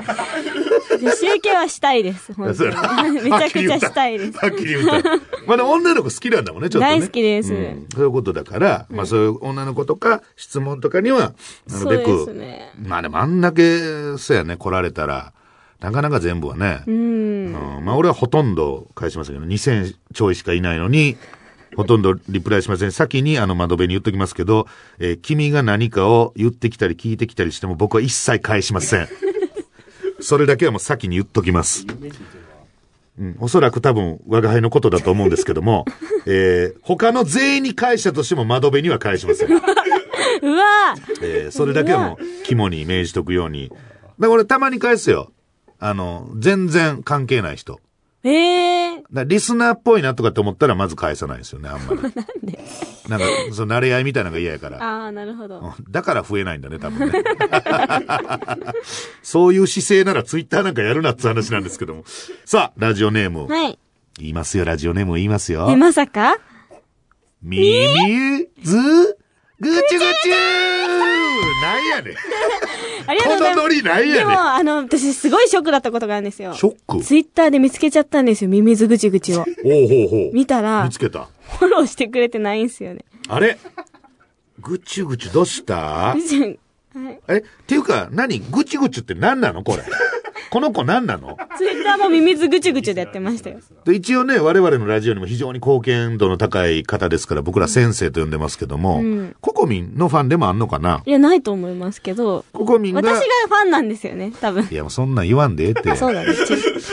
[1.00, 2.34] 女子受けはしたいです。
[2.34, 2.66] 本当
[3.10, 4.38] に めちゃくちゃしたいです。
[4.38, 5.10] はっきり言った。
[5.46, 7.00] まあでも女の子好きなんだもんね、ちょっとね。
[7.00, 11.34] 大好きですうんそういうことだから、まあそういう女の子とか質問とかには、なる
[11.70, 12.72] べそうですく、ね。
[12.88, 15.34] まあでもあんだけ、そうやね、来られたら、
[15.80, 16.96] なかなか全部はね、うん。
[16.96, 21.18] うんまあ俺はほとんど返しましたけど、2000ちょいしかいないのに、
[21.76, 22.92] ほとんどリプライしません。
[22.92, 24.68] 先にあの窓辺に言っときますけど、
[25.00, 29.08] えー君が何かを言ってきたり聞いてきたりしても僕は一切返しません。
[30.20, 31.86] それだけはもう先に言っときます。
[33.20, 35.86] うん、おそらく多分我が輩のことだと思うんですけども、
[36.28, 39.50] えー他の全員に返したとしても窓辺には返しません。
[39.52, 39.52] う
[40.56, 43.70] わえーそれだけはもう肝に銘じとくように。
[43.70, 43.80] だか
[44.20, 45.32] ら俺たまに返すよ。
[45.80, 47.80] あの、全然関係ない人。
[48.24, 52.02] ええだからリスナーっぽいなとかって思ったらまず返さないですよね、あんまり。
[52.02, 52.12] なん
[52.44, 52.60] で？
[53.08, 54.78] なんか、その慣れ合いみたいなのが嫌やから。
[54.84, 55.60] ああ、なるほど。
[55.60, 57.24] うんだから増えないんだね、多分ね。
[59.24, 62.04] そういう姿勢ならツイッターなんかやるなって話なんですけども。
[62.46, 63.48] さあ、ラジオネーム。
[63.48, 63.80] はい。
[64.20, 65.76] 言いますよ、ラジオネーム言いますよえ、。
[65.76, 66.38] まさか？
[67.42, 68.78] みみず、
[69.60, 70.32] ぐちゅぐちゅ
[71.62, 72.16] なんやねん。
[73.10, 73.64] ありがとうこのございます。
[73.64, 74.40] ノリなんやでも、ねん。
[74.40, 76.54] あの、私すごいショックだったことがあるんですよ。
[76.54, 77.04] ショック？
[77.04, 79.38] ツイッターで見つけちゃったんですよ、ミミズぐちぐちを。
[79.38, 79.48] ほう
[79.88, 80.36] ほうほう。
[80.36, 81.28] 見たら見つ、けた。
[81.60, 83.04] フォローしてくれてないんですよね。
[83.30, 83.58] あれ？
[84.60, 86.16] ぐちゅぐちゅどうした？
[87.28, 89.84] えっていうか、何ぐちぐちゅって何なのこれ？
[90.50, 91.38] この子何なの？
[91.58, 93.60] ツイッターもミミズぐちぐちでやってましたよ。
[93.84, 101.02] で一応ね、我々のラジオにも非常に貢献度の高い方ですから、僕ら先生と呼んでますけども、んココミンのファンでもあんのかな？
[101.06, 103.02] いや、ないと思いますけど、ココミンが。
[103.02, 104.68] 私がファンなんですよね、多分。
[104.72, 105.96] いや、もうそんなん言わんでええって。
[105.98, 106.46] そうだね、ち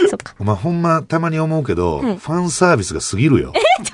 [0.09, 0.35] そっか。
[0.41, 3.53] お前ほんまたまに思うけど、はいファンサービスが過ぎるよ。
[3.85, 3.89] ち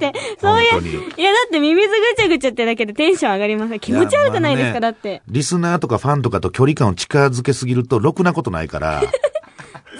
[0.00, 3.80] て、そういう、本当にいや、だってミミズぐちぐちってだけでテンション上がりません。
[3.80, 5.22] 気持ち悪くないですか、やだって。
[5.28, 9.02] リスナーとかファンとかと距離感を近づけすぎると、ろくなことないから。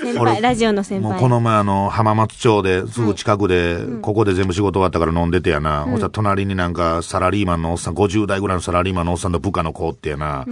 [0.01, 1.13] 先俺輩、ラジオの先輩。
[1.13, 5.85] もうこの前あの、浜松町ですぐ近くで、ここで全部仕事終わったから飲んでてやな。
[5.85, 10.47] そしたら隣になんかサラリーマンのおっさん、50代ぐらいのサラリーマンのおっさんと部下の子おってやな。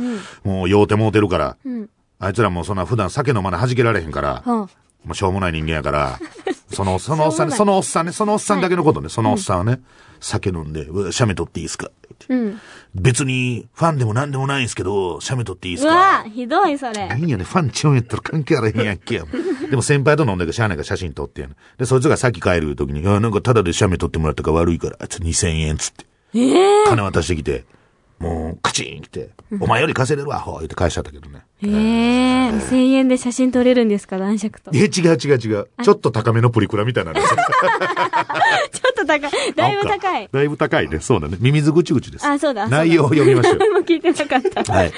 [0.45, 1.57] もう酔うてもうてるから。
[1.67, 1.89] ん
[2.21, 4.29] あいつらもうそんな普段酒飲まない弾けられへんから。
[4.29, 6.19] はあもうしょうもない人間やから。
[6.73, 9.81] その、そのおっさんね、そうのおっさんね、そのおっさんだけのことね、そのおっさんはね、
[10.21, 11.87] 酒飲んで、シャメ取っていいですか？
[11.87, 12.61] ってうん。
[12.95, 15.93] 別にファンでも何でもないんですけど、シャメ取っていいですか？
[15.93, 17.09] うわひどい、それ。
[17.19, 17.45] いいんやね。
[17.45, 19.25] ファンちゃうんやったら関係あらへんやんけや。
[19.71, 21.57] でも先輩と飲んでるしゃあないから写真撮ってやん。
[21.79, 26.05] で、そいつがさっき帰る時に、いや、なんかタダで写メ撮ってもらったから悪いから、あいつ2000円つって。
[26.35, 27.65] ええ金渡してきて、
[28.19, 29.31] もうカチン来て、
[29.61, 31.43] お前より稼いでるわ、ほう言って返しちゃったけどね。
[31.63, 34.71] ええ1000円で写真撮れるんですか、男爵と。
[34.75, 35.69] え、違う違う違う。
[35.83, 37.13] ちょっと高めのプリクラみたいな。
[37.15, 37.27] ちょっ
[38.97, 39.31] と高い。
[39.55, 40.29] だいぶ高い。
[40.33, 41.01] だいぶ高いね。
[41.01, 41.37] そうだね。
[41.41, 42.27] ミミズぐちぐちです。
[42.27, 42.69] あ、そうだ。
[42.69, 43.59] 内容を読みましょう。
[43.61, 44.73] 何も聞いてなかった。
[44.73, 44.93] はい。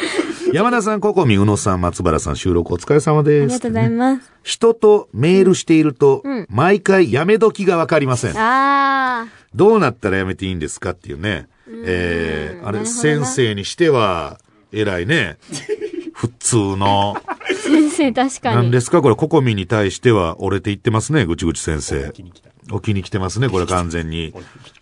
[0.52, 3.46] 山田さん、ココミ、宇野さん、松原さん、収録お疲れ様あです。
[3.46, 4.32] りがとうございます。
[4.42, 8.34] 人とメールしていると、うん毎回やめ時がわかりません。
[8.36, 11.46] あどうなったらやめていいんですかっていうね。
[11.84, 14.38] えー、あれ、先生にしては、
[14.72, 15.36] 偉いね。
[16.20, 17.16] 普通の。
[17.24, 18.56] あ、先生確かに。
[18.56, 19.00] 何ですか？
[19.00, 22.12] これ、ココミに対しては折れていってますね、ぐちぐち先生。
[22.70, 24.34] お気に来てますね、これ完全に。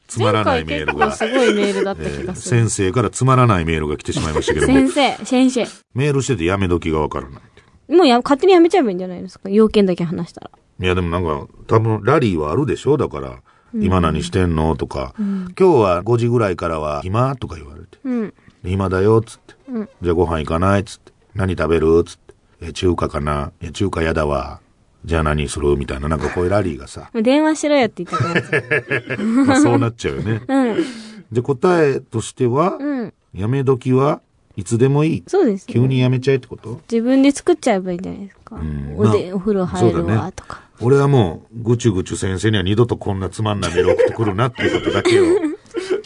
[0.09, 2.59] つまらないメールがすごいメールだったえー気がする。
[2.59, 5.67] 先生からつまらないメールが来てしまいましたけども先、生、先生。
[5.95, 7.95] メールしててやめ時がわからない。
[7.95, 9.49] もうや、勝手にやめちゃえばいいんじゃないですか？
[9.49, 10.51] 要件だけ話したら。
[10.81, 12.97] いや、でもなんか、多分ラリーはあるでしょ？
[12.97, 13.43] だから、
[13.75, 14.75] 今何してんの？
[14.77, 17.99] とか、今日は5時ぐらいからは、暇とか言われて。
[18.03, 18.35] うん。
[18.65, 19.55] 暇だよ、つって。
[20.03, 20.85] じゃあご飯行かない？
[20.85, 21.13] つって。
[21.35, 22.05] 何食べる？
[22.05, 22.35] つって。
[22.61, 23.53] え、中華かな？
[23.73, 24.61] 中華やだわ。
[25.05, 25.77] じゃあ何する？
[25.77, 29.25] みたいな、なんかこういうラリーがさ、電話しろよって言ったくなっちゃう。
[29.47, 30.43] まあそうなっちゃうよね。
[30.47, 30.85] うん。
[31.31, 33.15] で、答えとしては、うん。
[33.33, 34.21] やめ時は、
[34.57, 35.25] いつでもいい？
[35.29, 35.75] そうです、ね。
[35.75, 36.81] 急にやめちゃえってこと？
[36.91, 38.57] 自分で作っちゃえばいいんじゃないですか。
[38.57, 40.63] んおで、まあお風呂入るわ、とか。
[40.81, 45.25] 俺はもう、ぐちゅぐちゅ先生には二度とこんなつまんないメール送ってくるなっていうことだけを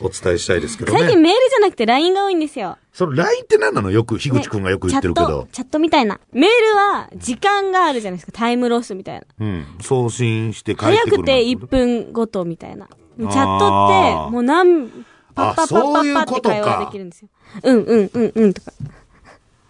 [0.03, 0.99] お伝えしたいですけどね。
[0.99, 2.77] 最近メールじゃなくて LINE が多いんですよ。
[2.93, 3.91] その LINE って何なの？
[3.91, 6.21] よく、樋口くんがよく言ってるけどチャット。、チャットみたいな。
[6.33, 8.33] メールは時間があるじゃないですか。
[8.33, 9.27] タイムロスみたいな。
[9.39, 9.67] うん。
[9.81, 12.87] 送信して帰っ早てくるくて1分ごとみたいな。
[12.87, 14.89] チャットって、もう何、
[15.35, 17.29] パッパッパッパッパって会話ができるんですよ。
[17.63, 18.73] うんうんうんうんとか。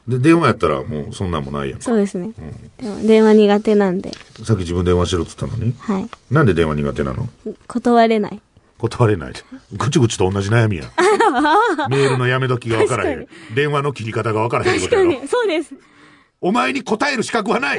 [0.09, 1.81] で、電話やったらもうそんなんもないやん。
[1.81, 2.33] そうですね。
[2.79, 4.11] でも電話苦手なんで、
[4.45, 5.75] さっき自分電話しろって言ったのに。
[5.79, 6.09] はい。
[6.31, 7.29] なんで電話苦手なの
[7.69, 8.41] 断れない。
[8.83, 9.33] 断れない。
[9.77, 10.85] ぐちぐちと同じ悩みや。
[11.89, 13.29] メールのやめ時が分からへん。
[13.55, 15.27] 電話の切り方が分からへんってことやろ。
[15.29, 15.73] そうです。
[16.41, 17.79] お前に答える資格はない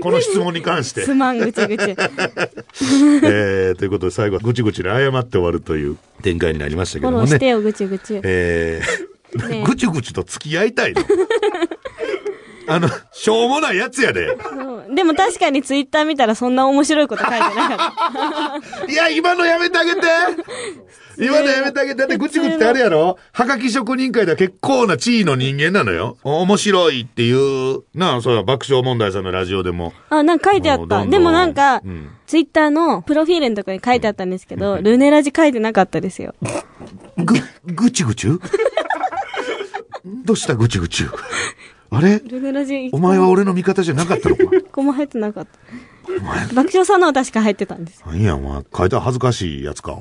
[0.00, 1.14] この質問に関してす。
[1.14, 1.82] まん、ぐちぐち。
[1.92, 7.26] えー、ということで最後はぐちぐちで謝って終わるという展開になりましたけどもね。
[7.26, 8.18] してよ、ぐちぐち。
[8.22, 11.02] えー、ねぐちぐちと付き合いたいの
[12.66, 14.34] あの、しょうもないやつやで。
[14.94, 17.74] でも確かにツイッター見たらそんな面白いこと書いてなか
[18.58, 18.86] った。
[18.90, 20.00] いや、今のやめてあげて
[21.18, 22.00] 今のやめてあげて。
[22.00, 26.16] だってぐちぐちってあれやろはがき職人会では結構な地位の人間なのよ。
[26.22, 29.92] 面白いっていう、なあ、そうや、爆笑問題さんのラジオでも。
[30.08, 30.80] あ、なんか書いてあった。
[30.80, 36.36] どんどんでもなんか、うんツイッターのプロフィールのところに書いてあったんですけど、ルネラジ書いてなかったですよ。
[37.16, 38.28] ぐ、ぐちぐち
[40.24, 41.06] どうしたぐちぐち
[41.92, 42.22] あれ？
[42.92, 46.54] お前は俺の味方じゃなかったのか 一個も入ってなかった。
[46.54, 48.02] 爆笑さんのは確か入ってたんです。
[48.06, 48.62] 何や、お前。
[48.76, 50.00] 書いたら恥ずかしいやつか、おい。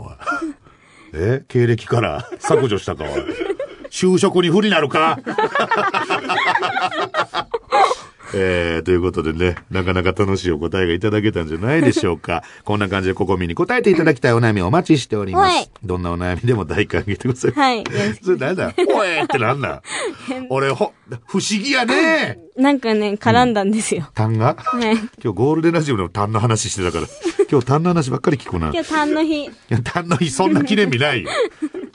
[1.13, 1.43] え？
[1.47, 3.09] 経歴から削除したか、おい。
[3.89, 5.17] 就職に不利なるか？
[8.33, 12.43] えー、ということでね、なかなか楽しいお答えがいただけたんじゃないでしょうか。
[12.63, 15.71] こんな感じでココミに答えていただきたいお悩みをお待ちしておりまはいす。
[15.83, 17.59] どんなお悩みでも大歓迎でございます。
[17.59, 17.83] はい。
[18.23, 18.73] それなんだ？
[18.95, 19.81] おえってなんだ？
[20.49, 20.93] 俺、ほ、
[21.27, 24.09] 不思議やねくなんかね、絡んだんですよ。
[24.13, 24.55] 単が？
[24.59, 24.95] はい。
[24.95, 27.07] 今日ゴールデンラジオでも単の話してたから、
[27.49, 28.67] 今日単の話ばっかり聞くな。
[28.67, 29.49] い今日、単の日。
[29.69, 31.29] や、単の日そんな記念日ないよ。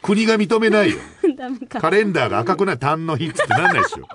[0.03, 0.97] 国が認めないよ。
[1.37, 1.81] ダメか。
[1.81, 4.07] カレンダーが赤くない単の日ってなんないでしょ。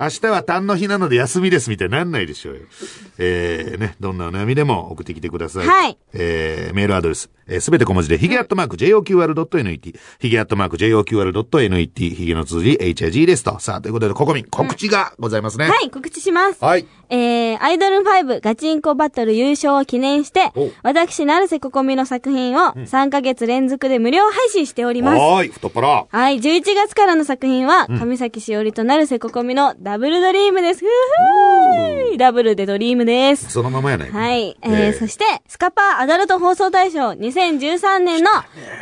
[0.00, 2.62] 明日は単の日なので休みですみたいになんないでしょうよ。
[3.18, 5.66] えー、ね、どんなお悩みでも送ってきてください。
[5.66, 5.98] はい。
[6.14, 13.58] えー、メールアドレス、えーすべて小文字で、ヒゲアットマーク JOQR.net、ヒゲアットマーク JOQR.net、ヒゲの綴り HIG ですと。
[13.58, 15.68] さあ、ということで、ここみ、告知がございますね。
[15.68, 16.64] はい、告知します。
[16.64, 16.86] はい。
[17.10, 25.18] えー、アイドル5ガチンコバトル優勝を記念してお、私、成瀬ここみの作品を3ヶ月連続で無料配信しております。
[25.18, 26.06] はーい、太っ腹。
[26.08, 30.84] はい、11月からの作品は、上崎しおりと成瀬ここみのダブルドリームです。
[30.84, 33.50] ふーふーダブルでドリームです。
[33.50, 34.10] そのままやない。
[34.12, 34.56] はい。
[34.62, 38.30] えーえーそして、スカパーアダルト放送大賞2013年の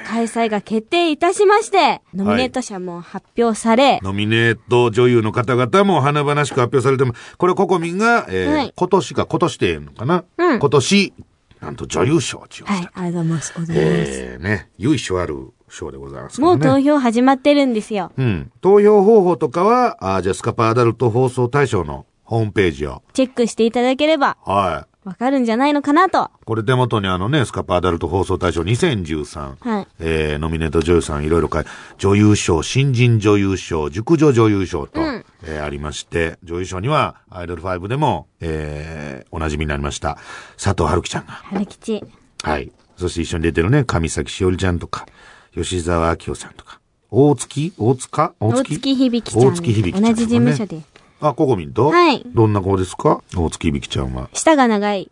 [0.06, 11.14] 開催が決定いたしまして、ノミネート者も発表され、ノミネート女優の方々も華々しく発表されても、これココミンが、えーはい今年か今年でええのかな、うん今年、
[11.60, 12.92] なんと女優賞を受賞はい、した。
[12.94, 13.52] ありがとうございます。
[13.56, 14.10] ありがとうございます。
[14.12, 16.52] えー、ね、由緒ある賞でございますけも。
[16.52, 18.12] う投票始まってるんですよ。
[18.16, 18.52] うん。
[18.60, 23.02] 投票方法とかは、あーじゃあスカパーアダルト放送大賞のホームページを。
[23.12, 24.87] チェックしていただければ、はい。
[25.04, 26.30] わかるんじゃないのかなと。
[26.44, 29.56] これ手元にあのね、スカパーアダルト放送大賞2013。
[29.60, 29.86] はい。
[30.00, 31.64] えー、ノミネート女優さんいろいろ書い
[31.98, 40.18] 女優賞、新人女優賞、熟女女優賞と、うんえーありまして、女優賞には、アイドル5でも、えー、お馴染みになりました、
[40.62, 41.32] 佐藤春樹ちゃんが。
[41.32, 42.04] 春吉。
[42.42, 42.70] はい。
[42.96, 45.06] そして一緒に出てるね、上崎しおりちゃんとか、
[45.54, 46.80] 吉沢明夫さんとか、
[47.10, 47.72] 大月？
[47.78, 48.34] 大塚？
[48.40, 49.46] 大大月響ちゃん。
[49.46, 50.82] 大月響ちゃん、同じ事務所で。
[51.20, 53.22] あ、ココミンとはいどんな子ですか？
[53.36, 54.28] 大月響ちゃんは。
[54.32, 55.10] 舌が長い。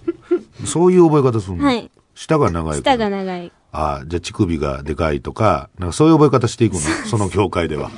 [0.66, 1.64] そういう覚え方するの？
[1.64, 1.90] はい。
[2.14, 2.76] 舌が長い。
[2.76, 3.52] 舌が長い。
[3.72, 6.80] あじゃあ乳首がでかいとか、なんかそういう覚え方していくの？
[7.06, 7.90] その業界では。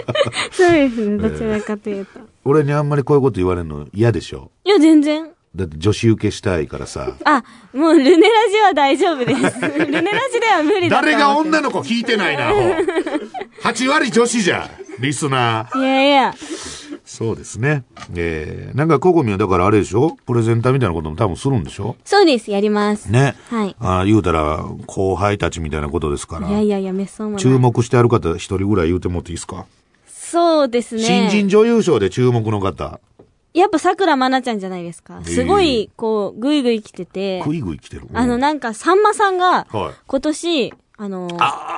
[0.52, 1.16] そうですね。
[1.18, 2.20] どちらかというと。
[2.44, 4.50] 俺にあんまりこういうこと言われるの嫌でしょ？
[4.64, 5.30] いや、全然。
[5.54, 7.12] だって女子受けしたいからさ。
[7.24, 7.42] あ、
[7.74, 8.18] もうルネラ
[8.50, 9.60] ジは大丈夫です。
[9.60, 12.58] ルネラジでは無理だ誰が女の子聞いてないな、アホ。
[13.62, 15.78] 8割女子じゃ、リスナー。
[15.80, 16.34] いやいや。
[17.10, 17.82] そうですね。
[18.14, 20.16] えー、なんかココミはだからあれでしょ？
[20.26, 21.96] プレゼンターみたいなことも多分するんでしょ？
[22.04, 22.52] そうです。
[22.52, 23.10] やります。
[23.10, 23.34] ね。
[23.48, 23.76] はい。
[23.80, 26.48] ああ、言うたら、後輩たちみたいなことですから。
[26.48, 27.36] いやいやいや、めっそうも。
[27.36, 29.66] 注目してある方一人ぐらい言うてもっていいですか、
[30.06, 31.02] そうですね。
[31.02, 33.00] 新人女優賞で注目の方。
[33.52, 35.20] やっぱ桜まなちゃんじゃないですか。
[35.24, 37.42] すごい、こう、ぐいぐい来てて。
[37.44, 38.06] ぐいぐい来てる。
[38.12, 41.28] あの、なんか、さんまさんが、はい今年、あの、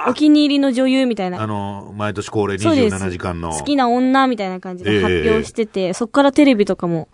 [0.08, 1.40] お気に入りの女優みたいな。
[1.40, 3.52] あの、毎年恒例そうです27時間の。
[3.52, 7.06] 好きな女みたいな感じでええ発表してて、そっからテレビとかも。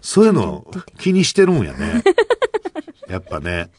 [0.00, 0.66] そういうの
[0.98, 2.02] 気にしてるんやね。
[3.08, 3.70] やっぱね。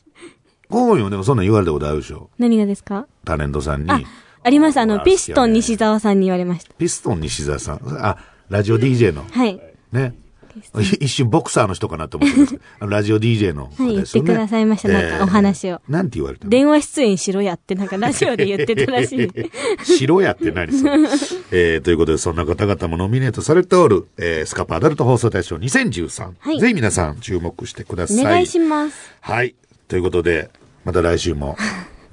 [0.69, 2.29] ゴーンよ、でもそんなん言われたことあるでしょ。
[2.37, 3.05] 何がですか？
[3.25, 3.99] タレントさんにあ。
[4.43, 4.77] あります。
[4.79, 6.73] あの、ピストン西澤さんに言われました。
[6.75, 7.81] ピストン西澤さん。
[7.99, 8.15] あ、
[8.49, 9.25] ラジオ DJ の。
[9.29, 9.59] はい。
[9.91, 10.13] ね。
[10.51, 14.07] い一瞬ボクサーの人かなと思ってます あのラジオ DJ の方はい、言っ。
[14.07, 14.89] てくださいました。
[14.89, 15.81] なんかお話を。
[15.87, 16.49] なんて言われたの？
[16.49, 19.29] 電話出演しろやって、なんかラジオで言ってたらしい。
[19.83, 20.91] 白やって何それ？
[21.51, 26.31] えー、ということで、そんな方々もノミネートされておる、えー、スカパアダルト放送大賞2013。
[26.39, 28.19] はいぜひ皆さん注目してください。
[28.19, 29.11] お願いします。
[29.21, 29.55] はい。
[29.87, 30.49] ということで、
[30.85, 31.57] また来週も、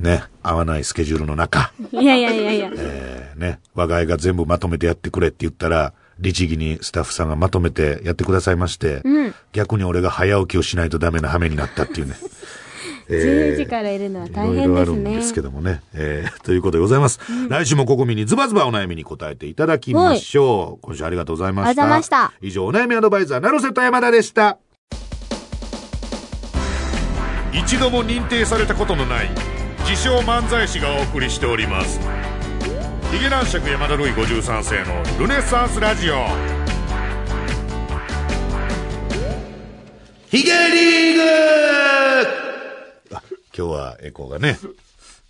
[0.01, 2.71] ね、合わないスケジュールの中、いやいやいやいや。
[2.77, 9.03] えー、ね、我が家が全部まとめてやってくれって言ったら、律儀にスタッフさんがまとめてやってくださいまして、
[9.53, 12.15] 逆に俺が早起きをしないとダメな羽目になったっていうね。
[13.09, 15.45] 10時からいるのは大 いろい変ですろあるんですけね。
[15.45, 15.81] どもね。
[15.95, 17.21] えー、ということでございます。
[17.49, 20.83] 来週もここみにズバズバお悩みに答えていただきましょう。
[20.83, 21.69] 今週ありがとうございました。
[21.71, 24.59] ありがとうございました以上、お悩みアドバイザー、ナロセット山田でした。
[27.53, 29.31] 一度も認定されたことのない
[29.89, 32.28] 自称漫才師がお送りしております。
[33.11, 36.27] ヒゲ男爵山田ルイ53世のルネサンスラジオ。
[40.31, 41.23] ヒゲリーグ
[43.17, 43.23] あ
[43.57, 44.59] 今日はエコーがね、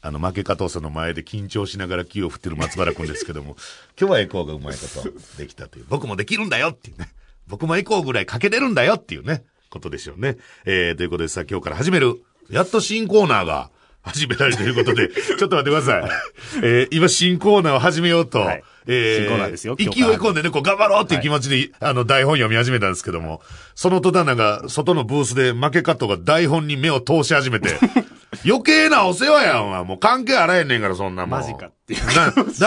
[0.03, 3.57] あの、負け加藤さんの前で緊張しながら気を振ってる松原くんですけども、
[3.97, 7.13] 今日はエコーがうまいことできたという、僕もできるんだよっていうね、
[7.47, 10.37] 僕もエコーぐらいかけれるんだよっていうね、ことでしょうね。
[10.65, 12.21] えー、ということでさ、今日から始める、
[12.51, 13.71] やっと新コーナーが
[14.03, 16.11] 始められるということで、 ちょっと待ってください。
[16.63, 23.43] えー、今新コーナーを始めようと、はいえー、新コーナーですよ勢い込んでね、こう頑張ろうっていう気持ちで、あの、台本読み始めたんですけども、
[23.75, 27.79] その途端なんか、外のブースで負けカットが台本に目を通し始めて、
[28.47, 29.85] 余計なお世話やんわ。
[29.85, 31.41] もう関係あらへんねんから、そんなもん。
[31.41, 32.01] マジかっていう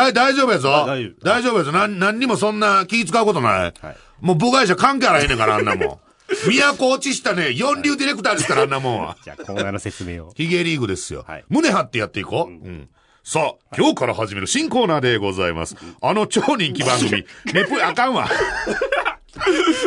[0.03, 0.85] 大丈夫やぞ。
[0.87, 1.71] 大丈夫大丈夫やぞ。
[1.71, 3.59] なん、何にもそんな気使うことない。
[3.59, 3.73] はい
[4.21, 5.99] もう部外者関係あらへんねんから、あんなもん。
[6.77, 9.17] 都落ちしたね、四流ディレクターですから、あんなもんは。
[9.23, 10.33] じゃあ、コーナーの説明を。
[10.35, 11.23] ヒゲリーグですよ。
[11.27, 12.51] はい胸張ってやっていこう。
[12.51, 12.89] うん。
[13.23, 15.75] さあ、今日から始める新コーナーでございます。
[16.01, 18.29] あの超人気番組、 ネプ、あかんわ。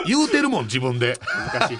[0.07, 1.19] 言うてるもん、自分で。
[1.21, 1.77] 恥ずかしい。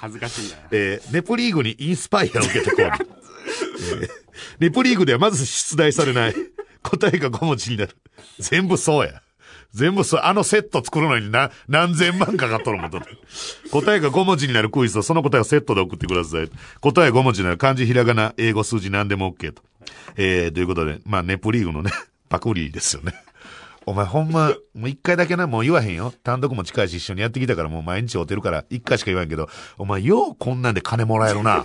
[0.00, 0.56] 恥ずかしいな。
[0.70, 2.80] えーネプリーグにインスパイアを受けてこう。
[2.84, 4.10] えー
[4.60, 6.34] ネプリーグではまず出題されない。
[6.82, 7.96] 答えが5文字になる。
[8.38, 9.22] 全部そうや。
[9.76, 10.20] 全部そう。
[10.24, 13.00] あのセット作るのにな、何千万かかっとるもんと。
[13.70, 16.50] 答えが5文字になるクイズとその答えをセットで送ってください。
[16.80, 19.62] 答え5文字になる漢字、ひらがな、英語、数字何でも OK と。
[20.16, 21.92] えー、ということで、まあ、ネプリーグのね、
[22.30, 23.14] パクリですよね。
[23.84, 26.12] お前ほんま、もう一回だけな、もう言わへんよ。
[26.24, 29.48] 単独も近いし一緒にやってきたからもう毎日会うてるから、一回しか言わんけど、
[29.78, 31.64] お前ようこんなんで金もらえるな。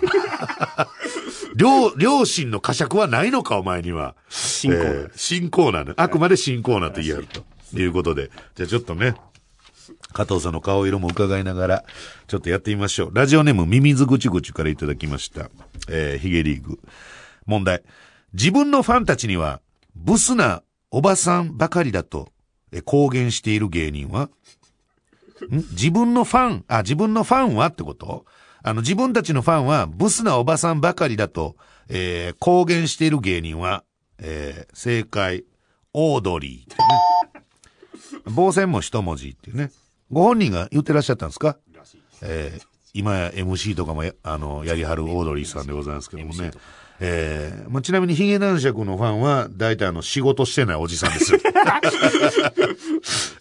[1.55, 4.15] 両、両親の呵責はないのか、お前には。
[4.29, 5.93] 新コーナーえー新コーナーね。
[5.97, 7.43] あくまで新コーナーと言えると。
[7.79, 8.31] いうことで。
[8.55, 9.15] じゃあちょっとね、
[10.13, 11.85] 加藤さんの顔色も伺いながら、
[12.27, 13.11] ちょっとやってみましょう。
[13.13, 15.49] ラジオネーム、ミミズぐちぐちからいただきました。
[15.89, 16.79] えー、ヒゲリーグ。
[17.45, 17.81] 問題。
[18.33, 19.61] 自分のファンたちには、
[19.95, 22.29] ブスなおばさんばかりだと、
[22.71, 24.29] え公言している芸人は
[25.49, 25.57] ん？
[25.71, 28.25] 自分のファン、あ、自分のファンはってこと？
[28.63, 31.57] あの、自分たちのファンは、ブスなおばさんばかりだと、
[31.89, 33.83] えー公言している芸人は、
[34.19, 35.43] えー正解、
[35.93, 37.20] オードリー
[38.21, 38.35] ってね。
[38.35, 39.71] 棒線も一文字っていうね。
[40.11, 41.57] ご本人が言ってらっしゃったんですか？
[42.21, 46.51] えー今や MC とかもや、あの、やりはるオードリーさんでございますけどもね。
[46.99, 51.39] えーまあ、ちなみにヒゲ男爵のファンは、大体あの、仕事してないおじさんですよ。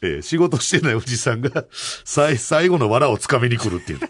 [0.03, 1.65] えー仕事してないおじさんが、
[2.05, 4.01] 最、最後の藁をつかみに来るっていう。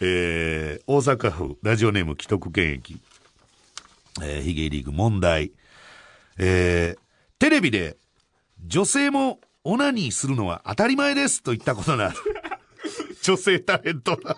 [0.00, 3.00] えー大阪府、ラジオネーム既得権益。
[4.22, 5.52] えーヒゲリーグ問題。
[6.38, 7.00] えー
[7.38, 7.96] テレビで、
[8.66, 12.16] 女性もオナニーするのは当たり前ですと言ったことのある。
[13.22, 14.36] 女性タレントは。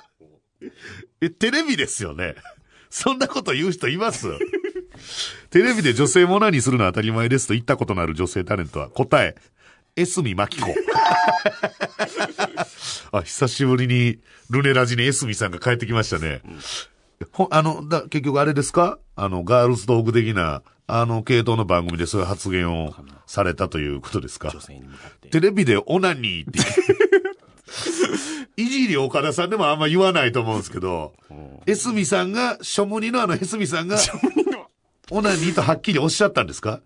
[1.20, 2.34] え、テレビですよね。
[2.90, 4.26] そんなこと言う人います？
[5.50, 9.36] テレビで女性もオナニーするのは当たり前ですと言ったことのある女性タレントは答え、
[9.96, 10.74] エスミマキコ。
[13.12, 14.18] あ、久しぶりに
[14.50, 16.42] ルネラジにエスミさんが帰ってきましたね。
[17.32, 18.98] ほ、あの、だ、結局あれですか？
[19.16, 22.94] あの、ガールズトーク的な、あの系統の番組でそういう発言を
[23.26, 24.50] されたということですか？
[24.50, 25.28] 女性に向かって。
[25.30, 26.58] テレビでオナニーって。
[28.62, 31.12] いじり岡田さんでもあんま言わないと思うんですけど、
[31.66, 33.98] エスミさんが、ショムニのあのエスミさんが、
[35.10, 36.80] オナニーとはっきりおっしゃったんですか？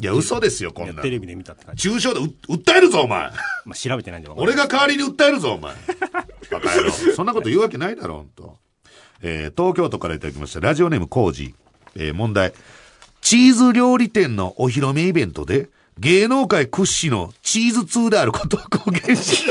[0.00, 0.94] いや、嘘ですよ、こんなん。
[0.94, 1.90] いやテレビで見たって感じ。
[1.90, 2.24] 中傷でう
[2.54, 3.30] 訴えるぞ、お前。
[3.64, 5.74] まあ、調べてないんでわかんない俺が代わりに訴えるぞ、お前。
[6.52, 6.90] バカ野郎。
[6.92, 8.58] そんなこと言うわけないだろ、ほんと。
[9.22, 10.60] えー東京都からいただきました。
[10.60, 12.02] ラジオネームコージー。
[12.06, 12.52] えー問題。
[13.20, 19.44] チーズ料理店のお披露目イベントで、芸能界屈指のチーズ通であることを 公言し、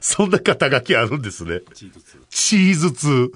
[0.00, 1.60] そんな肩書きあるんですね。
[1.74, 3.32] チーズツーチーズ通。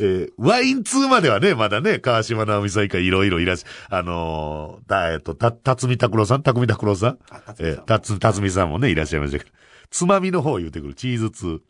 [0.00, 6.42] えーワイン2まではね、まだね、川島直美さん以下いろいろいらっしゃ、あのーた、えっと、た、辰巳拓郎さん？
[6.42, 7.18] 辰巳拓郎さん？
[7.58, 9.50] えー、たつ、辰巳さんもね、いらっしゃいましたけど。
[9.92, 11.60] つまみの方言うてくる、チーズ2。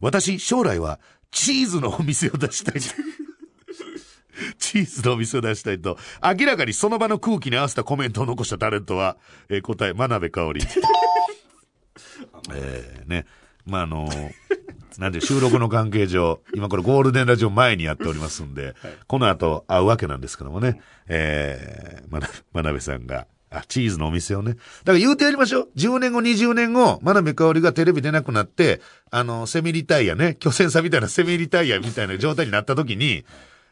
[0.00, 2.80] 私、将来は、チーズのお店を出したい。
[4.58, 9.18] チーズのお店を出したいと、明らかにその場の空気に合わせたコメントを残したタレントは、
[9.48, 10.62] えー答え、真鍋かおり。
[12.54, 13.26] えー、ね。
[13.66, 14.32] まあ、あのー
[14.98, 18.74] なんで収録の関係上、今これゴールデンラジオ前にやっておりますんで、
[19.06, 24.54] この後会うわけなんですけどもね、えー、まな、真鍋さんが、あ、チーズのお店をね。
[24.54, 25.68] だから言うてやりましょう。
[25.76, 28.80] 10年後、20年後、真鍋かおりがテレビ出なくなって、
[29.10, 33.24] あの、セミリタイヤね、巨船さんみたいなセミリタイヤみたいな状態になった時に、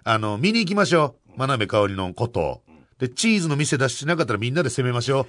[0.04, 1.38] あの、見に行きましょう。
[1.38, 2.62] 真鍋かおりのことを。
[2.98, 5.26] で、チーズの店出してなかったらみんなで攻めましょ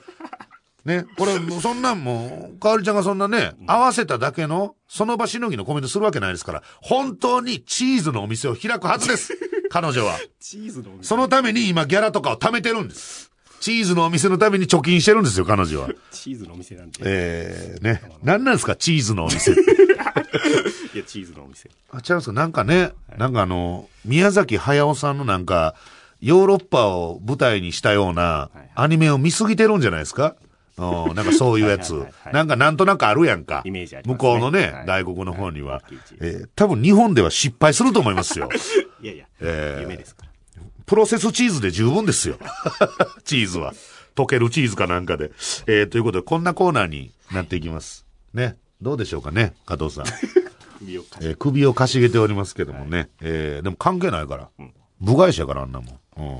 [0.85, 0.87] う。
[0.87, 1.05] ね。
[1.17, 9.33] これ、そんなんもう、かおりちゃんがそんなね、合わせただけの、その場しのぎのコメントするわけないですから、本当にチーズのお店を開くはずです。
[9.69, 10.17] 彼女は。
[10.39, 13.30] チーズのお店そのために今ギャラとかを貯めてるんです。
[13.61, 15.89] チーズのお店のために貯金してるんですよ、彼女は。
[16.11, 16.99] チーズのお店なんて。
[17.05, 18.01] えー、ね。
[18.23, 19.51] 何なんですか、チーズのお店。
[20.93, 21.69] いや、チーズのお店。
[21.91, 25.75] あ、違いますかなんかね、なんかあの、宮崎駿さんのなんか、
[26.21, 30.35] ヨーロッパを舞台にしたようなはいアニメを見すぎてるんじゃないですか？
[30.77, 32.23] うんなんかそういうやつはいはいはい。
[32.25, 33.61] はいなんかなんとなくあるやんか。
[33.65, 35.93] イメージありますね向こうのね、はい外国の方にははい。
[36.21, 38.49] えー多分日本では失敗すると思いますよ。
[39.01, 40.30] いやいや、えー夢ですから。
[40.91, 42.35] プロセスチーズで十分ですよ。
[43.23, 43.73] チーズは。
[44.13, 45.31] 溶けるチーズかなんかで。
[45.65, 48.05] えー、ということで、こんなコーナーになっていきます。
[48.33, 48.57] ね。
[48.81, 50.05] どうでしょうかね、加藤さん。
[50.79, 53.07] 首をかしえー首をかしげておりますけどもね。
[53.21, 54.49] えーでも関係ないから。
[54.99, 55.99] 部外者やからあんなもん。
[56.17, 56.39] うん。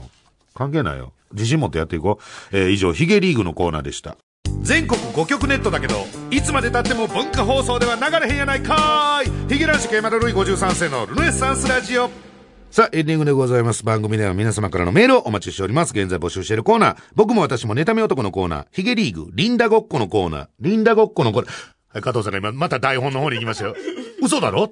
[0.54, 1.14] 関係ないよ。
[1.32, 2.20] 自信持ってやっていこ
[2.52, 2.58] う。
[2.58, 4.18] えー以上、ヒゲリーグのコーナーでした。
[4.64, 5.96] 全国5局ネットだけど、
[6.30, 12.31] いつまで経っても文化放送では流れへんやないかーいヒゲ男子ケイマルルイ53世のルネッサンスラジオ。
[12.72, 13.84] さあ、エンディングでございます。
[13.84, 15.92] 番組では皆様からのメールをお待ちしております。
[15.92, 16.98] 現在募集しているコーナー。
[17.16, 18.68] 僕も私もネタ目男のコーナー。
[18.72, 20.48] ヒゲリーグ、リンダごっこのコーナー。
[20.62, 21.54] リンダごっこのコーナー。
[21.90, 23.76] はい、加藤さんが今、また台本の方に行きましたよ。
[24.22, 24.72] 嘘だろ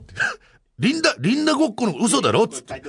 [0.80, 2.82] リンダ、リンダごっこの嘘だろつって。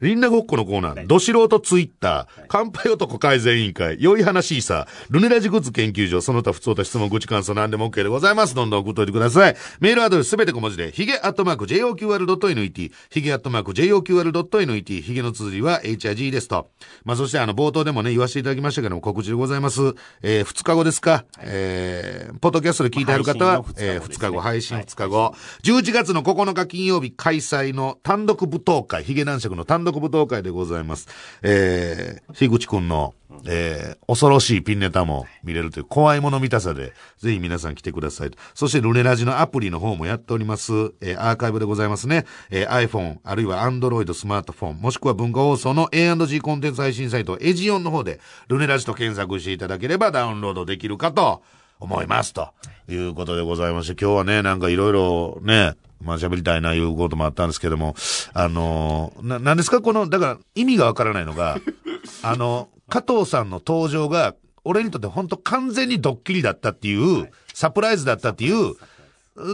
[0.00, 8.54] リンダごっこのコーナー、ど素人ツイッター、乾杯男改善委員会、良い話さ、ルネラジグッズ研究所、その他普通と質問、口感想何でも OK でございます。
[8.54, 9.56] どんどん送っといてください。
[9.80, 16.70] メールアドレスすべて小文字で、ヒゲアットマーク JOQR.NET、ヒゲアットマーク JOQR.NET、ヒゲの綴りは HIG ですと。
[17.04, 19.80] まあ、そしてあの、冒頭でもね、言わせていただきましたけども、告知でございます。
[20.22, 31.08] えー、2日後ですか、えー、ポッドキャストで聞いてある方は、えー、2日後、配信2日後、11月の9日金曜日開催の単独舞踏会、ヒゲ男爵の単独舞踏会でございます。
[31.42, 33.14] えー、樋口くんの、
[33.46, 38.30] えー、恐ろしいピンネタも見れるという怖いもの見たさで、ぜひ皆さん来てください。
[38.54, 40.72] そしてルネラジのアプリの方もやっております。
[41.00, 42.24] えー、アーカイブでございますね。
[42.50, 51.42] えー、iPhone、あるいは Android スマートフォン、もしくは文化放送の A&G コンテンツ配信サイト、エジオンの方で、ルネラジと検索していただければダウンロードできるかと
[51.80, 52.32] 思います。
[52.32, 52.48] と
[52.88, 57.94] いうことでございまして、今日はね、なんかいろいろね、まあ喋りたいないうこともあったんですけども、
[58.34, 59.80] あのーな、なんですか？
[59.80, 61.58] この、だから意味がわからないのが、
[62.22, 68.74] あの、加藤さんの登場が、俺にとって本当完全にドッキリだったっていう、サプライズだったっていう、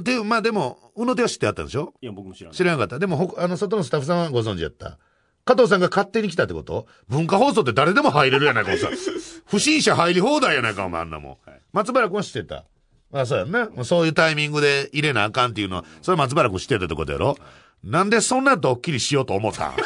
[0.03, 1.95] で、まあでも、うの手は知ってあったんでしょ？
[2.01, 2.57] いや、僕も知らない。
[2.57, 2.99] 知らなかった。
[2.99, 4.99] でも、ほあの、外のスタッフさんはご存知やった。
[5.45, 6.87] 加藤さんが勝手に来たってこと？
[7.09, 8.89] 文化放送って誰でも入れるやないか、おさ。
[9.47, 11.37] 不審者入り放題やないか、お前あんなもん。
[11.73, 12.65] 松原君は知ってた。
[13.13, 13.85] あ、そうやんね。
[13.85, 17.37] そういうタイミングで入れなあかんっていうのは、それ松原君知ってたってことやろ
[17.83, 19.73] なんでそんなドッキリしようと思ったん？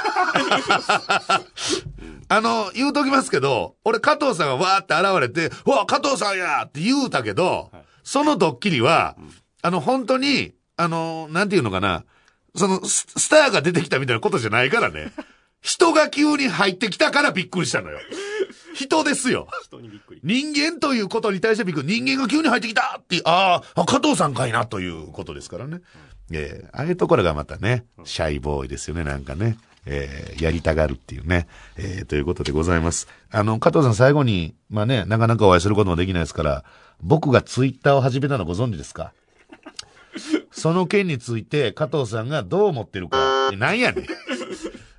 [2.28, 7.70] あの、言うときますけど、俺加藤さんがわーって現れて、うわ、加藤さんやって言うたけど、
[8.02, 9.16] そのドッキリは、
[9.62, 12.04] あの、本当に、あの、なんていうのかな、
[12.56, 15.12] そのス、スターが出てきたみたいなことじゃないからね。
[15.60, 17.98] 人が急に入ってきたからびっくりしたのよ。
[18.74, 19.46] 人ですよ。
[19.64, 20.20] 人にびっくり。
[20.24, 21.88] 人間ということに対してびっくり。
[22.02, 25.80] 人間が急に入ってきたって、あーあ、加藤さんかいなということですからね。
[26.32, 29.56] ええああいうところがまたね、シャイボーイですよね、なんかね。
[29.86, 31.46] ええやりたがるっていうね。
[31.76, 33.06] ええということでございます。
[33.30, 36.64] あの、加藤さん最後に、まあね、なかなかお会いすることもできないですから、
[37.00, 39.12] 僕がツイッターを始めたのご存知ですか？
[40.50, 43.50] その件について加藤さんがどう思ってるか。
[43.52, 44.06] なんやねん。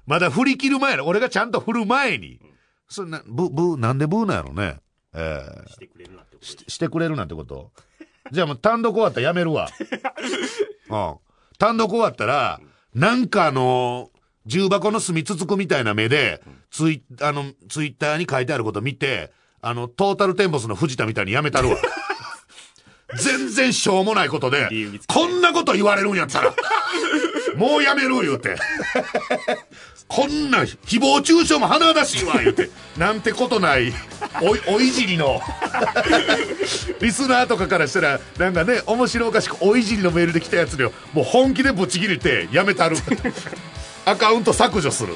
[0.06, 2.40] まだ振り切る前の、俺がちゃんと振る前に。
[2.88, 4.78] そんな、ブ、ブ、なんでブーなんやろね。
[5.14, 7.72] ええしてくれるなってことししてくれるなんてこと
[8.32, 9.70] じゃあもう単独終わったらやめるわ。
[10.90, 11.16] うん。
[11.58, 12.60] 単独終わったら、
[12.94, 14.12] なんかあの
[14.46, 19.32] 重箱の隅つつくみたいな目で、ツイあの、ツイッターに書いてあること見て、
[19.62, 21.78] あの、トータルテンボスの藤田みたいにやめたるわ。
[23.18, 24.68] 全然しょうもないことで
[25.08, 26.54] こんなこと言われるんやったら、
[27.56, 28.58] もうやめる言うて。
[30.08, 32.70] こんな誹謗中傷も鼻だしいわ、言うて。
[32.98, 33.92] なんてことない、
[34.42, 35.42] おい、おいじりの、
[37.02, 40.84] リスナーとかからしたら、なんかね、面白おかしくおいじりのメールで来たやつに、
[41.14, 42.98] もう本気でぶち切れて、やめたる。
[44.06, 45.16] アカウント削除する。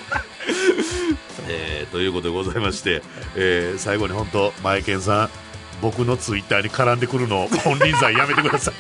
[1.47, 3.01] えーということでございまして、
[3.35, 5.29] えー最後に本当、マエケンさん、
[5.81, 8.73] 僕のツイッターに絡んでくるのを金輪際やめてください。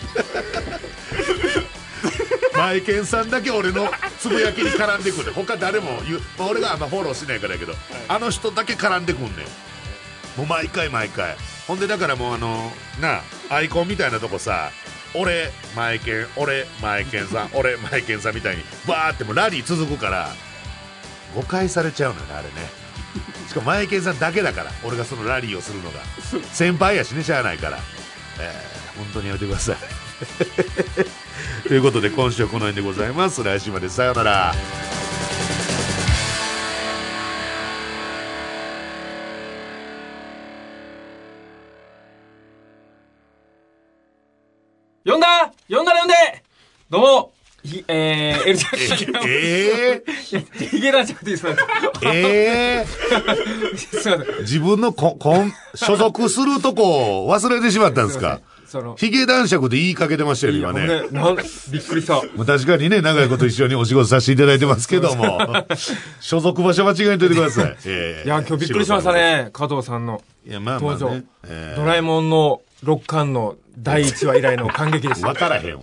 [2.59, 3.89] マイケンさんだけ俺の
[4.19, 5.33] つぶやきに絡んでくんねん。
[5.33, 7.73] 他誰も言う、まあ、俺があんまフォローしないからやけど、
[8.07, 9.35] あの人だけ絡んでくんねん。
[10.37, 11.35] もう毎回毎回。
[11.67, 14.71] ほんでだからもうあのなあアイコンみたいなとこさ
[15.13, 20.33] 俺マイケン俺マイケンさん 俺マイケンさんみたいにバーってもうラリー続くから
[21.35, 22.51] 誤解されちゃうのよねあれね。
[23.47, 25.99] しかもマイケンさんだけだから俺がそのラリーをするのが。
[26.51, 27.79] 先輩やしねしゃあないから、
[28.39, 29.77] えー本当にやめてください
[31.67, 33.43] ということで今週はこの辺でございます。
[33.43, 34.53] 来週までさようなら。
[45.05, 45.53] 呼んだ？
[45.69, 46.13] 呼んだら呼んで！
[46.89, 47.33] どうも、
[47.63, 48.79] ひ、えー、エルちゃん。
[49.27, 50.01] え
[50.69, 51.57] ヒゲランちゃんって言ってたんー、
[52.13, 52.85] え
[53.71, 54.35] ですすいません。
[54.35, 58.39] ー、自分のここん所属するとこを忘れてしまったんですか？
[58.69, 62.21] その、ヒゲ男爵で言いかけてましたよ今ねいやなんびっくりした。
[62.45, 65.39] 確かにね、長いこと一緒にお仕事させていただいてますけども、
[66.21, 67.75] 所属場所間違えといてください。
[67.85, 69.13] えーいや、今日びっくりしました。
[69.13, 71.25] ね、加藤さんのいや、まあまあ登場ね。。
[71.47, 75.39] えドラえもんの6巻の第1話以来の感激でしー、わた。
[75.41, 75.81] からへんわ。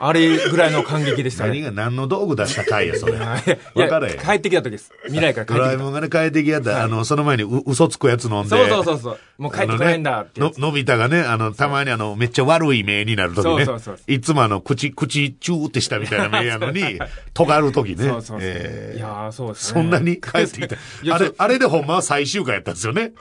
[0.00, 1.50] あれぐらいの感激でしたね。
[1.50, 3.14] 何が何の道具出した回や、それ。
[3.16, 3.40] いわ
[3.76, 4.18] やからへん。
[4.18, 4.92] 帰ってきた時です。
[5.06, 5.66] 未来から帰ドってきた。
[5.68, 8.48] ラえもんがね、帰ってきやった、あの、その前にう嘘つくやつ飲んで。
[8.48, 9.18] そうそうそうそう。
[9.38, 10.58] もう帰ってこないんだってやつ。
[10.58, 13.64] ののび太がね、あの、たまにあの、めっちゃ悪い目になるときね。
[13.64, 16.98] そうそうそういつもあの、口、口、チューってしたみたいな目やのに、
[17.34, 17.96] 尖るときね。
[17.96, 18.38] そうそうそう。
[18.42, 19.80] えーいやーそうですね。
[19.80, 20.76] そんなに 帰ってきた
[21.14, 23.12] あれあれでほんまは最終回やったんですよね。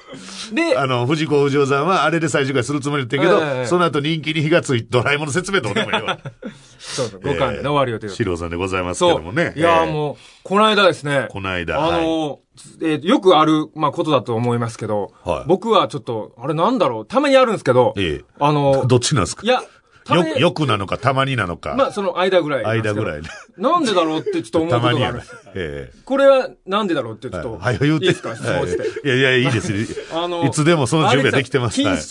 [0.53, 6.19] で、あの、藤子不二雄さんはあれで最終回するつもりだったけど、ええその後人気に火がついて、ドラえもんの説明どうでもいいわ。
[6.78, 9.09] そうそう、5巻でね終わる予定だった四郎さんでございますけ。
[9.09, 9.53] どもね。
[9.55, 9.86] いや。
[9.86, 11.28] もう、この間ですね。
[11.30, 12.38] この間あのー、
[12.82, 19.43] えーよくある、まあ、ことだと思いますけど、はい僕はちょっと、あれなんだろう、たまにあるんですけど、ええあのー、どっちなんですか？
[19.43, 19.61] いや、
[20.05, 21.75] たまによ、よくなのか、たまになのか。
[21.75, 22.65] まあ、その間ぐらい。
[22.65, 23.30] 間ぐらいね。
[23.57, 25.19] なんでだろうってちょっと思うとがあるんまに。
[25.55, 28.05] ええこれはなんでだろうってちょっと、はい、はい、言うて。
[28.05, 28.36] いいですか？
[28.36, 28.82] 質問して。
[28.82, 29.73] はいいやいや、いいです。
[30.13, 31.82] あのいつでもその準備はできてます。
[31.82, 32.01] あれはい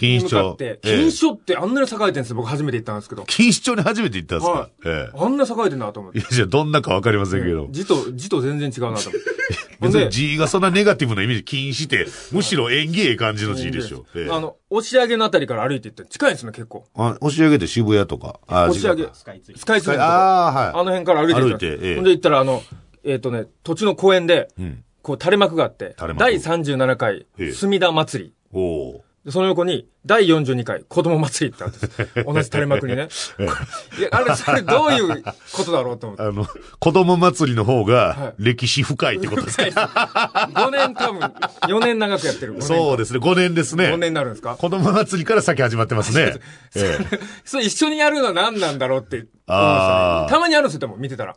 [0.00, 2.36] 錦糸町錦糸町ってあんなに栄えてるんですよ。
[2.36, 3.22] 僕初めて行ったんですけど。
[3.22, 6.20] 錦糸町に初めて行ったんですか、はいえあんな栄えてんなと思ってえ。
[6.20, 6.24] い。
[6.24, 7.68] や、じゃあどんなかわかりませんけど。
[7.70, 9.36] 字と、字と全然違うなと思って。
[9.80, 14.06] 別にで、字がそんなネガティブなイメージ、禁止って、むしろ縁起ええ感じの字でしょ。
[14.14, 16.86] ええあの、押し上げのあたりから歩いていって近いんですね、結構。
[16.94, 18.40] あ押し上げて渋谷とか。
[18.46, 20.68] あ押し上スカイツリーのとこああ、はい。
[20.68, 22.62] あの辺から歩いて歩いてええほんで行ったら、あの、
[23.04, 28.34] えっ、とね、土地の公園で、んこう垂れ幕があって第37回ええ、墨田祭り。
[28.52, 33.08] おおでその横に、第42回、子供祭りってあってです、 同じ垂れ幕にね。
[33.98, 36.22] いや、あれ、それどういうことだろうと思って。
[36.22, 36.46] あの、
[36.78, 39.64] 子供祭りの方はがい歴史深いってことですか、
[40.54, 42.52] 5年多分、4年長くやってる。
[42.52, 43.86] 5年そうですね、5年ですね。
[43.86, 44.54] 5年になるんですか？
[44.54, 46.36] 子供祭りから先始まってますね。
[46.76, 49.26] ええそれ一緒にやるのは何なんだろうってね。
[49.48, 51.34] たまにあるんですよ、でも見てたら。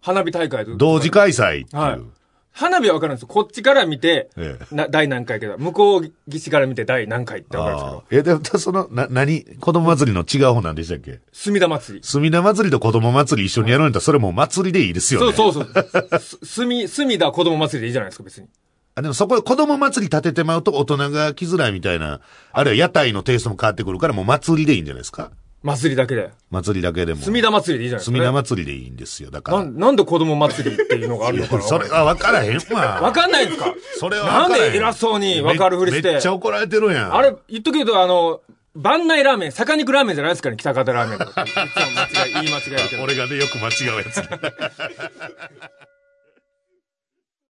[0.00, 1.82] 花火大会と同時開催っていう。
[1.82, 2.00] はい。
[2.52, 3.28] 花火はわかるんですよ。
[3.28, 8.36] こっちから見て、ええな第何回けど、向こう岸から見て第何回ってわかるんですけど。
[8.36, 11.20] え、でも、その、な、何子供祭りの違う方なんでしたっけ？
[11.32, 12.04] 墨田祭り。
[12.04, 15.32] 墨田祭りと子供祭り一緒にやるんだったら、それもう祭りでいいですよね。
[15.32, 16.18] そうそうそう。
[16.20, 18.48] す墨、墨田子供祭りでいいじゃないですか、別に。
[18.94, 22.20] あでもそこで子供祭り立ててまうと大人が来づらいみたいな、
[22.52, 25.30] あるいは屋台のテイストも変わってくるから、もう祭りでいいんじゃないですか？
[25.62, 26.30] 祭りだけで。
[26.50, 27.20] 祭りだけでも。
[27.22, 28.26] 墨田祭りでいいじゃないですか、墨ね。
[28.26, 29.30] 田祭りでいいんですよ。
[29.30, 29.58] だから。
[29.58, 33.00] なんなんで子供祭りっていうのがあるのかなそれは分からへんわ。
[33.00, 33.74] わかんないんですか？
[33.98, 37.14] それはなんで偉そうに分かるふりしてめめっちゃ怒られてるやん。
[37.14, 38.40] あれ、言っとくけど、あの、
[38.74, 41.18] 万内ラーメン、坂肉ラーメンじゃないですかね、北方ラーメン。
[41.18, 42.96] いつも間違い、言い間違い。
[43.04, 44.22] 俺がね、よく間違うやつ。